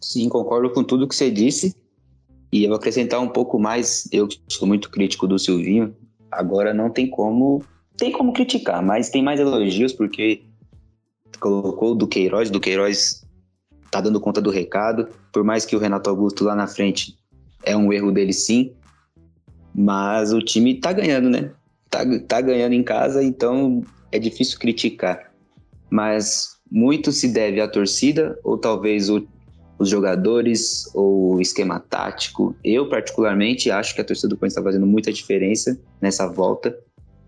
Sim, 0.00 0.28
concordo 0.28 0.70
com 0.70 0.82
tudo 0.82 1.08
que 1.08 1.14
você 1.14 1.30
disse. 1.30 1.74
E 2.52 2.62
eu 2.62 2.68
vou 2.68 2.76
acrescentar 2.76 3.20
um 3.20 3.28
pouco 3.28 3.58
mais, 3.58 4.08
eu 4.12 4.28
sou 4.48 4.68
muito 4.68 4.88
crítico 4.88 5.26
do 5.26 5.38
Silvinho, 5.40 5.92
agora 6.30 6.72
não 6.72 6.88
tem 6.88 7.10
como, 7.10 7.64
tem 7.96 8.12
como 8.12 8.32
criticar, 8.32 8.80
mas 8.80 9.10
tem 9.10 9.24
mais 9.24 9.40
elogios 9.40 9.92
porque 9.92 10.44
colocou 11.40 11.96
do 11.96 12.06
Queiroz, 12.06 12.50
do 12.50 12.60
Queiroz 12.60 13.23
tá 13.98 14.00
dando 14.00 14.20
conta 14.20 14.40
do 14.40 14.50
recado, 14.50 15.08
por 15.32 15.44
mais 15.44 15.64
que 15.64 15.76
o 15.76 15.78
Renato 15.78 16.10
Augusto 16.10 16.44
lá 16.44 16.54
na 16.54 16.66
frente 16.66 17.16
é 17.64 17.76
um 17.76 17.92
erro 17.92 18.12
dele 18.12 18.32
sim, 18.32 18.72
mas 19.74 20.32
o 20.32 20.40
time 20.40 20.74
tá 20.74 20.92
ganhando, 20.92 21.30
né? 21.30 21.50
Tá, 21.88 22.00
tá 22.26 22.40
ganhando 22.40 22.72
em 22.72 22.82
casa, 22.82 23.22
então 23.22 23.82
é 24.10 24.18
difícil 24.18 24.58
criticar. 24.58 25.32
Mas 25.90 26.56
muito 26.70 27.12
se 27.12 27.28
deve 27.28 27.60
à 27.60 27.68
torcida, 27.68 28.38
ou 28.42 28.58
talvez 28.58 29.08
o 29.08 29.26
os 29.78 29.88
jogadores 29.88 30.88
ou 30.94 31.34
o 31.34 31.40
esquema 31.40 31.80
tático. 31.80 32.54
Eu, 32.64 32.88
particularmente, 32.88 33.70
acho 33.70 33.94
que 33.94 34.00
a 34.00 34.04
torcida 34.04 34.28
do 34.28 34.36
Corinthians 34.36 34.58
está 34.58 34.62
fazendo 34.62 34.86
muita 34.86 35.12
diferença 35.12 35.78
nessa 36.00 36.26
volta. 36.26 36.76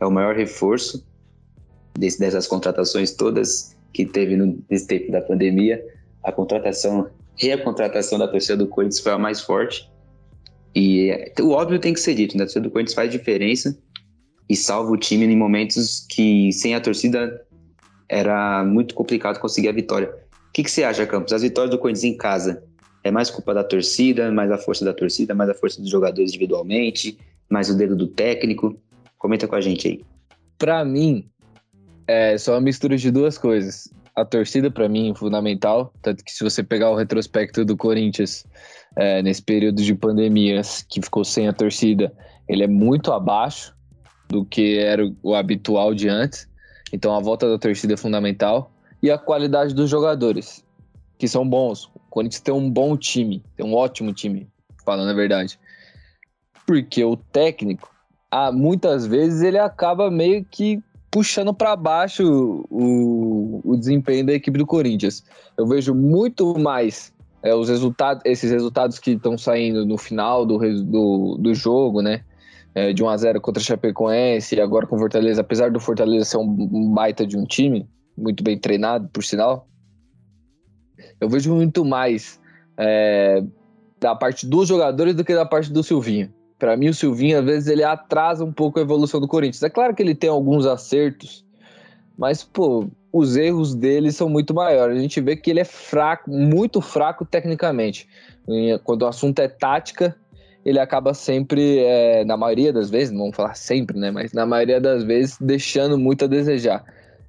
É 0.00 0.06
o 0.06 0.10
maior 0.10 0.34
reforço 0.34 1.04
desse, 1.98 2.18
dessas 2.18 2.46
contratações 2.46 3.12
todas 3.14 3.76
que 3.92 4.04
teve 4.04 4.36
no, 4.36 4.62
nesse 4.70 4.86
tempo 4.86 5.10
da 5.10 5.20
pandemia. 5.20 5.82
A 6.26 6.32
contratação 6.32 7.08
e 7.40 7.52
a 7.52 7.62
contratação 7.62 8.18
da 8.18 8.28
torcida 8.28 8.56
do 8.56 8.66
Corinthians 8.66 9.00
foi 9.00 9.12
a 9.12 9.18
mais 9.18 9.40
forte. 9.40 9.90
E 10.74 11.32
o 11.40 11.50
óbvio 11.50 11.78
tem 11.78 11.94
que 11.94 12.00
ser 12.00 12.14
dito, 12.14 12.36
né? 12.36 12.42
a 12.42 12.46
torcida 12.46 12.68
do 12.68 12.70
Corinthians 12.70 12.94
faz 12.94 13.10
diferença 13.10 13.78
e 14.48 14.54
salva 14.54 14.90
o 14.90 14.96
time 14.96 15.24
em 15.24 15.36
momentos 15.36 16.06
que 16.10 16.52
sem 16.52 16.74
a 16.74 16.80
torcida 16.80 17.42
era 18.08 18.62
muito 18.64 18.94
complicado 18.94 19.40
conseguir 19.40 19.68
a 19.68 19.72
vitória 19.72 20.26
que, 20.56 20.62
que 20.62 20.70
você 20.70 20.84
acha, 20.84 21.06
Campos? 21.06 21.34
As 21.34 21.42
vitórias 21.42 21.70
do 21.70 21.78
Corinthians 21.78 22.04
em 22.04 22.16
casa 22.16 22.64
é 23.04 23.10
mais 23.10 23.28
culpa 23.28 23.52
da 23.52 23.62
torcida, 23.62 24.32
mais 24.32 24.50
a 24.50 24.56
força 24.56 24.86
da 24.86 24.94
torcida, 24.94 25.34
mais 25.34 25.50
a 25.50 25.54
força 25.54 25.82
dos 25.82 25.90
jogadores 25.90 26.30
individualmente, 26.30 27.18
mais 27.50 27.68
o 27.68 27.76
dedo 27.76 27.94
do 27.94 28.06
técnico? 28.06 28.74
Comenta 29.18 29.46
com 29.46 29.54
a 29.54 29.60
gente 29.60 29.86
aí. 29.86 30.04
Para 30.56 30.82
mim, 30.82 31.28
é 32.06 32.38
só 32.38 32.54
uma 32.54 32.62
mistura 32.62 32.96
de 32.96 33.10
duas 33.10 33.36
coisas. 33.36 33.92
A 34.16 34.24
torcida, 34.24 34.70
para 34.70 34.88
mim, 34.88 35.14
fundamental. 35.14 35.92
Tanto 36.00 36.24
que, 36.24 36.32
se 36.32 36.42
você 36.42 36.62
pegar 36.62 36.90
o 36.90 36.96
retrospecto 36.96 37.64
do 37.64 37.76
Corinthians 37.76 38.46
é, 38.96 39.22
nesse 39.22 39.42
período 39.42 39.82
de 39.82 39.94
pandemias 39.94 40.84
que 40.88 41.02
ficou 41.02 41.22
sem 41.22 41.46
a 41.48 41.52
torcida, 41.52 42.12
ele 42.48 42.64
é 42.64 42.66
muito 42.66 43.12
abaixo 43.12 43.76
do 44.28 44.44
que 44.44 44.78
era 44.78 45.02
o 45.22 45.34
habitual 45.34 45.94
de 45.94 46.08
antes. 46.08 46.48
Então, 46.92 47.14
a 47.14 47.20
volta 47.20 47.48
da 47.48 47.58
torcida 47.58 47.94
é 47.94 47.96
fundamental 47.96 48.72
e 49.02 49.10
a 49.10 49.18
qualidade 49.18 49.74
dos 49.74 49.90
jogadores, 49.90 50.64
que 51.18 51.28
são 51.28 51.48
bons. 51.48 51.84
O 51.94 52.00
Corinthians 52.10 52.40
tem 52.40 52.54
um 52.54 52.70
bom 52.70 52.96
time, 52.96 53.44
tem 53.56 53.66
um 53.66 53.74
ótimo 53.74 54.12
time, 54.12 54.48
falando 54.84 55.10
a 55.10 55.14
verdade. 55.14 55.58
Porque 56.66 57.04
o 57.04 57.16
técnico, 57.16 57.90
ah, 58.30 58.50
muitas 58.50 59.06
vezes 59.06 59.42
ele 59.42 59.58
acaba 59.58 60.10
meio 60.10 60.44
que 60.44 60.82
puxando 61.16 61.54
para 61.54 61.74
baixo 61.74 62.66
o, 62.68 63.62
o 63.64 63.74
desempenho 63.74 64.26
da 64.26 64.34
equipe 64.34 64.58
do 64.58 64.66
Corinthians. 64.66 65.24
Eu 65.56 65.66
vejo 65.66 65.94
muito 65.94 66.58
mais 66.58 67.10
é, 67.42 67.54
os 67.54 67.70
resultados, 67.70 68.22
esses 68.26 68.50
resultados 68.50 68.98
que 68.98 69.12
estão 69.12 69.38
saindo 69.38 69.86
no 69.86 69.96
final 69.96 70.44
do, 70.44 70.58
do, 70.84 71.38
do 71.38 71.54
jogo, 71.54 72.02
né? 72.02 72.22
É, 72.74 72.92
de 72.92 73.02
1 73.02 73.08
a 73.08 73.16
0 73.16 73.40
contra 73.40 73.62
o 73.62 73.64
Chapecoense 73.64 74.56
e 74.56 74.60
agora 74.60 74.86
com 74.86 74.96
o 74.96 74.98
Fortaleza, 74.98 75.40
apesar 75.40 75.70
do 75.70 75.80
Fortaleza 75.80 76.26
ser 76.26 76.36
um 76.36 76.92
baita 76.92 77.26
de 77.26 77.38
um 77.38 77.46
time, 77.46 77.88
muito 78.14 78.44
bem 78.44 78.58
treinado, 78.58 79.08
por 79.08 79.24
sinal. 79.24 79.66
Eu 81.18 81.30
vejo 81.30 81.54
muito 81.54 81.82
mais 81.82 82.38
é, 82.76 83.42
da 83.98 84.14
parte 84.14 84.46
dos 84.46 84.68
jogadores 84.68 85.14
do 85.14 85.24
que 85.24 85.34
da 85.34 85.46
parte 85.46 85.72
do 85.72 85.82
Silvinho. 85.82 86.30
Para 86.58 86.76
mim, 86.76 86.88
o 86.88 86.94
Silvinho, 86.94 87.38
às 87.38 87.44
vezes, 87.44 87.68
ele 87.68 87.84
atrasa 87.84 88.44
um 88.44 88.52
pouco 88.52 88.78
a 88.78 88.82
evolução 88.82 89.20
do 89.20 89.28
Corinthians. 89.28 89.62
É 89.62 89.70
claro 89.70 89.94
que 89.94 90.02
ele 90.02 90.14
tem 90.14 90.30
alguns 90.30 90.64
acertos, 90.66 91.44
mas, 92.16 92.42
pô, 92.42 92.88
os 93.12 93.36
erros 93.36 93.74
dele 93.74 94.10
são 94.10 94.28
muito 94.28 94.54
maiores. 94.54 94.96
A 94.96 95.00
gente 95.00 95.20
vê 95.20 95.36
que 95.36 95.50
ele 95.50 95.60
é 95.60 95.64
fraco, 95.64 96.30
muito 96.30 96.80
fraco 96.80 97.24
tecnicamente. 97.24 98.08
Quando 98.84 99.02
o 99.02 99.06
assunto 99.06 99.38
é 99.40 99.48
tática, 99.48 100.16
ele 100.64 100.78
acaba 100.78 101.14
sempre, 101.14 101.78
é, 101.78 102.24
na 102.24 102.36
maioria 102.36 102.72
das 102.72 102.90
vezes, 102.90 103.12
não 103.12 103.20
vamos 103.20 103.36
falar 103.36 103.54
sempre, 103.54 103.98
né? 103.98 104.10
Mas 104.10 104.32
na 104.32 104.46
maioria 104.46 104.80
das 104.80 105.04
vezes, 105.04 105.36
deixando 105.40 105.98
muito 105.98 106.24
a 106.24 106.28
desejar 106.28 106.84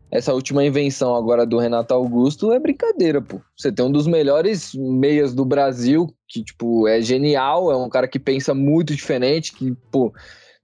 essa 0.09 0.33
última 0.33 0.63
invenção 0.63 1.15
agora 1.15 1.45
do 1.45 1.57
Renato 1.57 1.93
Augusto 1.93 2.53
é 2.53 2.59
brincadeira, 2.59 3.21
pô. 3.21 3.41
Você 3.57 3.71
tem 3.71 3.85
um 3.85 3.91
dos 3.91 4.07
melhores 4.07 4.73
meias 4.73 5.33
do 5.33 5.43
Brasil, 5.43 6.07
que, 6.27 6.43
tipo, 6.43 6.87
é 6.87 7.01
genial, 7.01 7.71
é 7.71 7.75
um 7.75 7.89
cara 7.89 8.07
que 8.07 8.17
pensa 8.17 8.53
muito 8.53 8.95
diferente, 8.95 9.53
que, 9.53 9.75
pô, 9.91 10.13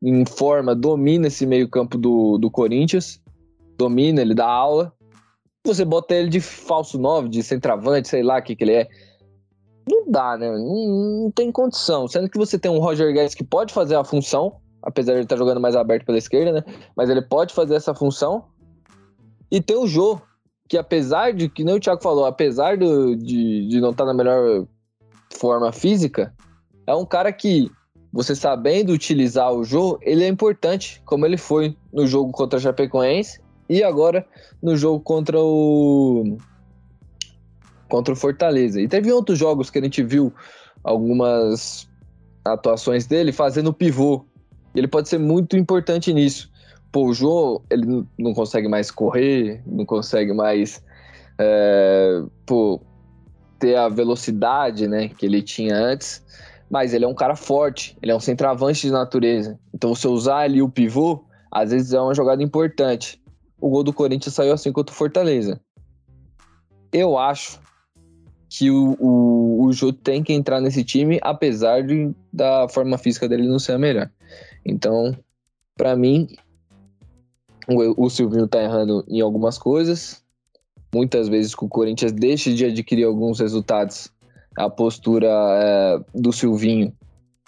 em 0.01 0.25
forma, 0.25 0.73
domina 0.73 1.27
esse 1.27 1.45
meio-campo 1.45 1.97
do, 1.97 2.37
do 2.37 2.49
Corinthians, 2.49 3.21
domina, 3.77 4.21
ele 4.21 4.33
dá 4.33 4.47
aula. 4.47 4.93
Você 5.65 5.83
bota 5.83 6.13
ele 6.13 6.29
de 6.29 6.39
falso 6.39 6.97
9, 6.97 7.27
de 7.27 7.43
centroavante, 7.43 8.07
sei 8.07 8.23
lá 8.23 8.39
o 8.39 8.41
que, 8.41 8.55
que 8.55 8.63
ele 8.63 8.73
é. 8.73 8.87
Não 9.89 10.09
dá, 10.09 10.37
né? 10.37 10.49
Não, 10.49 11.23
não, 11.23 11.31
tem 11.31 11.51
condição. 11.51 12.07
Sendo 12.07 12.29
que 12.29 12.37
você 12.37 12.57
tem 12.57 12.71
um 12.71 12.79
Roger 12.79 13.13
Guedes 13.13 13.35
que 13.35 13.43
pode 13.43 13.73
fazer 13.73 13.95
a 13.95 14.03
função, 14.05 14.57
apesar 14.81 15.13
de 15.13 15.17
ele 15.19 15.25
estar 15.25 15.37
jogando 15.37 15.59
mais 15.59 15.75
aberto 15.75 16.05
pela 16.05 16.17
esquerda, 16.17 16.53
né? 16.53 16.63
Mas 16.95 17.09
ele 17.09 17.21
pode 17.21 17.53
fazer 17.53 17.75
essa 17.75 17.93
função 17.93 18.45
e 19.53 19.61
tem 19.61 19.77
o 19.77 19.85
Jô, 19.85 20.19
que 20.67 20.79
apesar 20.79 21.31
de, 21.31 21.47
que 21.47 21.63
nem 21.63 21.75
o 21.75 21.79
Thiago 21.79 22.01
falou, 22.01 22.25
apesar 22.25 22.75
do, 22.75 23.15
de, 23.15 23.67
de 23.67 23.79
não 23.79 23.91
estar 23.91 24.03
tá 24.03 24.11
na 24.11 24.13
melhor 24.15 24.65
forma 25.31 25.71
física, 25.71 26.33
é 26.87 26.95
um 26.95 27.05
cara 27.05 27.31
que, 27.31 27.69
você 28.11 28.35
sabendo 28.35 28.91
utilizar 28.91 29.53
o 29.53 29.63
Jô, 29.63 29.99
ele 30.01 30.23
é 30.23 30.27
importante, 30.27 31.03
como 31.05 31.27
ele 31.27 31.37
foi 31.37 31.77
no 31.93 32.07
jogo 32.07 32.31
contra 32.31 32.57
a 32.57 32.61
Chapecoense 32.63 33.41
e 33.69 33.83
agora 33.83 34.25
no 34.59 34.75
jogo 34.75 34.99
contra 35.01 35.39
o 35.39 36.35
contra 37.87 38.11
o 38.11 38.17
Fortaleza. 38.17 38.81
E 38.81 38.87
teve 38.87 39.11
outros 39.11 39.37
jogos 39.37 39.69
que 39.69 39.77
a 39.77 39.83
gente 39.83 40.01
viu 40.01 40.33
algumas 40.83 41.87
atuações 42.43 43.05
dele 43.05 43.31
fazendo 43.31 43.71
pivô. 43.71 44.25
Ele 44.73 44.87
pode 44.87 45.09
ser 45.09 45.19
muito 45.19 45.55
importante 45.55 46.11
nisso. 46.11 46.51
João, 47.13 47.61
ele 47.69 48.05
não 48.19 48.33
consegue 48.33 48.67
mais 48.67 48.91
correr, 48.91 49.63
não 49.65 49.85
consegue 49.85 50.33
mais 50.33 50.83
é, 51.39 52.21
pô, 52.45 52.79
ter 53.59 53.75
a 53.75 53.89
velocidade 53.89 54.87
né, 54.87 55.09
que 55.09 55.25
ele 55.25 55.41
tinha 55.41 55.75
antes, 55.75 56.23
mas 56.69 56.93
ele 56.93 57.05
é 57.05 57.07
um 57.07 57.15
cara 57.15 57.35
forte, 57.35 57.97
ele 58.01 58.11
é 58.11 58.15
um 58.15 58.19
centroavante 58.19 58.81
de 58.81 58.91
natureza. 58.91 59.59
Então, 59.73 59.95
se 59.95 60.07
usar 60.07 60.39
ali 60.39 60.61
o 60.61 60.69
pivô, 60.69 61.23
às 61.51 61.71
vezes 61.71 61.93
é 61.93 61.99
uma 61.99 62.13
jogada 62.13 62.43
importante. 62.43 63.21
O 63.59 63.69
gol 63.69 63.83
do 63.83 63.93
Corinthians 63.93 64.35
saiu 64.35 64.53
assim 64.53 64.71
contra 64.71 64.93
o 64.93 64.97
Fortaleza. 64.97 65.59
Eu 66.91 67.17
acho 67.17 67.59
que 68.49 68.69
o, 68.69 68.95
o, 68.99 69.65
o 69.65 69.73
Jô 69.73 69.91
tem 69.91 70.21
que 70.21 70.33
entrar 70.33 70.61
nesse 70.61 70.83
time, 70.83 71.19
apesar 71.23 71.81
de, 71.81 72.13
da 72.31 72.67
forma 72.69 72.97
física 72.97 73.27
dele 73.27 73.47
não 73.47 73.57
ser 73.57 73.73
a 73.73 73.79
melhor. 73.79 74.11
Então, 74.63 75.17
para 75.75 75.95
mim, 75.95 76.27
o, 77.67 78.09
Silvinho 78.09 78.47
tá 78.47 78.61
errando 78.61 79.03
em 79.07 79.21
algumas 79.21 79.57
coisas. 79.57 80.21
Muitas 80.93 81.27
vezes 81.27 81.55
que 81.55 81.65
o 81.65 81.69
Corinthians 81.69 82.11
deixa 82.11 82.53
de 82.53 82.65
adquirir 82.65 83.05
alguns 83.05 83.39
resultados, 83.39 84.11
a 84.55 84.69
postura 84.69 85.27
é, 85.29 85.99
do 86.13 86.31
Silvinho 86.31 86.93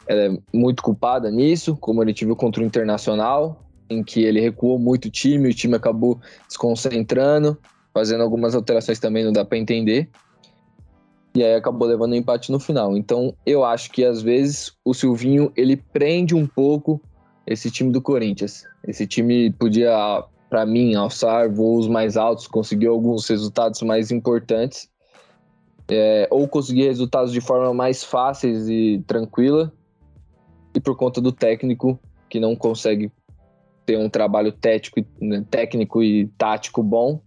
é 0.08 0.30
muito 0.54 0.82
culpada 0.82 1.30
nisso, 1.30 1.76
como 1.78 2.02
ele 2.02 2.14
tive 2.14 2.36
contra 2.36 2.62
o 2.62 2.66
Internacional, 2.66 3.64
em 3.90 4.04
que 4.04 4.24
ele 4.24 4.40
recuou 4.40 4.80
muito 4.80 5.06
o 5.06 5.12
time, 5.12 5.50
o 5.50 5.54
time 5.54 5.76
acabou 5.76 6.20
se 6.48 6.58
concentrando, 6.58 7.58
fazendo 7.94 8.24
algumas 8.24 8.56
alterações 8.56 9.00
também, 9.00 9.24
não 9.24 9.32
dá 9.32 9.46
para 9.46 9.58
entender. 9.58 10.10
E 11.36 11.44
aí 11.44 11.54
acabou 11.54 11.88
levando 11.88 12.14
um 12.14 12.16
empate 12.16 12.52
no 12.52 12.60
final. 12.60 12.96
Então 12.96 13.36
eu 13.46 13.64
acho 13.64 13.92
que 13.92 14.04
às 14.06 14.22
vezes 14.22 14.72
o 14.84 14.94
Silvinho 14.94 15.52
ele 15.56 15.76
prende 15.76 16.34
um 16.34 16.48
pouco 16.48 17.02
esse 17.48 17.70
time 17.70 17.92
do 17.92 18.02
Corinthians. 18.02 18.66
Esse 18.88 19.06
time 19.06 19.52
podia, 19.52 20.24
para 20.50 20.66
mim, 20.66 20.96
alçar 20.96 21.50
voos 21.50 21.88
mais 21.88 22.18
altos, 22.18 22.48
conseguir 22.48 22.88
alguns 22.88 23.28
resultados 23.28 23.82
mais 23.82 24.12
importantes, 24.12 24.90
é, 25.88 26.28
ou 26.32 26.48
conseguir 26.48 26.84
resultados 26.84 27.32
de 27.32 27.42
forma 27.42 27.74
mais 27.74 28.04
fáceis 28.04 28.68
e 28.68 29.04
tranquila, 29.06 29.72
e 30.74 30.80
por 30.80 30.96
conta 30.98 31.22
do 31.22 31.32
técnico 31.32 32.00
que 32.30 32.40
não 32.40 32.56
consegue 32.56 33.12
ter 33.86 33.98
um 33.98 34.10
trabalho 34.10 34.52
tético, 34.52 35.00
né, 35.22 35.46
técnico 35.50 36.02
e 36.02 36.28
tático 36.38 36.82
bom, 36.82 37.22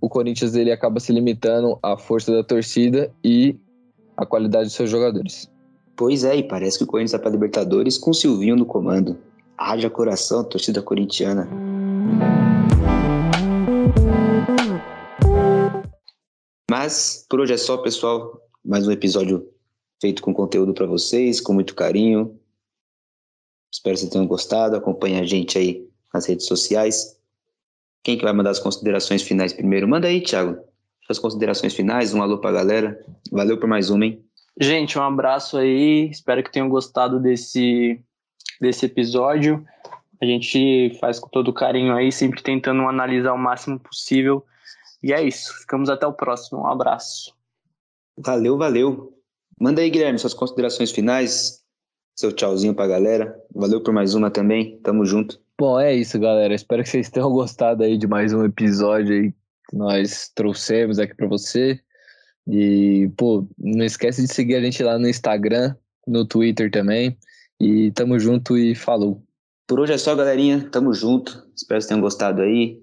o 0.00 0.08
Corinthians 0.08 0.54
ele 0.54 0.72
acaba 0.72 1.00
se 1.00 1.12
limitando 1.12 1.78
à 1.82 1.96
força 1.96 2.32
da 2.32 2.42
torcida 2.42 3.12
e 3.24 3.56
à 4.16 4.26
qualidade 4.26 4.64
dos 4.64 4.74
seus 4.74 4.90
jogadores. 4.90 5.50
Pois 5.96 6.24
é, 6.24 6.36
e 6.36 6.42
parece 6.42 6.78
que 6.78 6.84
o 6.84 6.86
Corinthians 6.86 7.12
está 7.12 7.18
para 7.18 7.30
Libertadores 7.30 7.96
com 7.96 8.10
o 8.10 8.14
Silvinho 8.14 8.56
no 8.56 8.66
comando. 8.66 9.16
Haja 9.60 9.90
coração, 9.90 10.44
torcida 10.44 10.80
corintiana. 10.80 11.48
Mas 16.70 17.26
por 17.28 17.40
hoje 17.40 17.54
é 17.54 17.56
só, 17.56 17.76
pessoal. 17.78 18.40
Mais 18.64 18.86
um 18.86 18.92
episódio 18.92 19.50
feito 20.00 20.22
com 20.22 20.32
conteúdo 20.32 20.72
para 20.72 20.86
vocês, 20.86 21.40
com 21.40 21.52
muito 21.52 21.74
carinho. 21.74 22.38
Espero 23.72 23.94
que 23.94 24.00
vocês 24.00 24.12
tenham 24.12 24.28
gostado. 24.28 24.76
Acompanhe 24.76 25.18
a 25.18 25.24
gente 25.24 25.58
aí 25.58 25.88
nas 26.14 26.24
redes 26.26 26.46
sociais. 26.46 27.18
Quem 28.04 28.16
que 28.16 28.22
vai 28.22 28.32
mandar 28.32 28.50
as 28.50 28.60
considerações 28.60 29.22
finais 29.22 29.52
primeiro? 29.52 29.88
Manda 29.88 30.06
aí, 30.06 30.20
Thiago. 30.20 30.56
Suas 31.04 31.18
considerações 31.18 31.74
finais, 31.74 32.14
um 32.14 32.22
alô 32.22 32.38
pra 32.38 32.52
galera. 32.52 33.04
Valeu 33.32 33.58
por 33.58 33.68
mais 33.68 33.90
uma, 33.90 34.06
hein? 34.06 34.24
Gente, 34.60 34.96
um 34.96 35.02
abraço 35.02 35.56
aí. 35.56 36.08
Espero 36.10 36.44
que 36.44 36.52
tenham 36.52 36.68
gostado 36.68 37.18
desse, 37.18 38.00
desse 38.60 38.86
episódio. 38.86 39.64
A 40.20 40.24
gente 40.24 40.96
faz 41.00 41.18
com 41.18 41.28
todo 41.28 41.52
carinho 41.52 41.94
aí, 41.94 42.10
sempre 42.10 42.42
tentando 42.42 42.82
analisar 42.82 43.32
o 43.32 43.38
máximo 43.38 43.78
possível. 43.78 44.44
E 45.02 45.12
é 45.12 45.22
isso. 45.22 45.54
Ficamos 45.60 45.88
até 45.88 46.06
o 46.06 46.12
próximo. 46.12 46.60
Um 46.60 46.66
abraço. 46.66 47.34
Valeu, 48.16 48.58
valeu. 48.58 49.14
Manda 49.60 49.80
aí, 49.80 49.90
Guilherme, 49.90 50.18
suas 50.18 50.34
considerações 50.34 50.90
finais. 50.90 51.62
Seu 52.16 52.32
tchauzinho 52.32 52.74
pra 52.74 52.88
galera. 52.88 53.36
Valeu 53.54 53.80
por 53.80 53.94
mais 53.94 54.14
uma 54.14 54.30
também. 54.30 54.78
Tamo 54.80 55.04
junto. 55.04 55.40
Bom, 55.56 55.78
é 55.78 55.94
isso, 55.94 56.18
galera. 56.18 56.54
Espero 56.54 56.82
que 56.82 56.88
vocês 56.88 57.10
tenham 57.10 57.30
gostado 57.30 57.84
aí 57.84 57.96
de 57.96 58.06
mais 58.06 58.32
um 58.32 58.44
episódio 58.44 59.14
aí 59.14 59.32
que 59.68 59.76
nós 59.76 60.30
trouxemos 60.34 60.98
aqui 60.98 61.14
para 61.14 61.28
você. 61.28 61.80
E, 62.46 63.10
pô, 63.16 63.46
não 63.58 63.84
esquece 63.84 64.22
de 64.22 64.32
seguir 64.32 64.56
a 64.56 64.60
gente 64.60 64.82
lá 64.82 64.98
no 64.98 65.08
Instagram, 65.08 65.76
no 66.06 66.24
Twitter 66.24 66.70
também. 66.70 67.16
E 67.60 67.90
tamo 67.92 68.18
junto 68.18 68.56
e 68.56 68.74
falou. 68.74 69.22
Por 69.66 69.80
hoje 69.80 69.92
é 69.92 69.98
só, 69.98 70.14
galerinha. 70.14 70.68
Tamo 70.70 70.92
junto. 70.92 71.46
Espero 71.54 71.80
que 71.80 71.88
tenham 71.88 72.00
gostado 72.00 72.42
aí. 72.42 72.80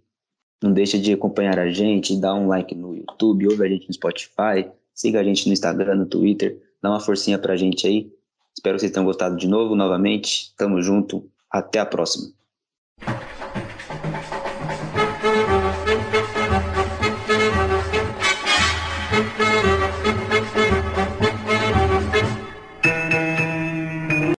Não 0.61 0.71
deixa 0.71 0.97
de 0.97 1.13
acompanhar 1.13 1.59
a 1.59 1.69
gente, 1.69 2.19
dá 2.19 2.33
um 2.33 2.47
like 2.47 2.73
no 2.73 2.95
YouTube, 2.95 3.47
ouve 3.47 3.63
a 3.63 3.69
gente 3.69 3.87
no 3.87 3.93
Spotify, 3.93 4.69
siga 4.93 5.19
a 5.19 5.23
gente 5.23 5.45
no 5.47 5.53
Instagram, 5.53 5.95
no 5.95 6.05
Twitter, 6.05 6.59
dá 6.81 6.89
uma 6.89 6.99
forcinha 6.99 7.37
pra 7.37 7.55
gente 7.55 7.85
aí. 7.85 8.11
Espero 8.55 8.75
que 8.75 8.81
vocês 8.81 8.91
tenham 8.91 9.05
gostado 9.05 9.35
de 9.35 9.47
novo, 9.47 9.75
novamente. 9.75 10.53
Tamo 10.57 10.81
junto. 10.81 11.29
Até 11.51 11.79
a 11.79 11.85
próxima. 11.85 12.34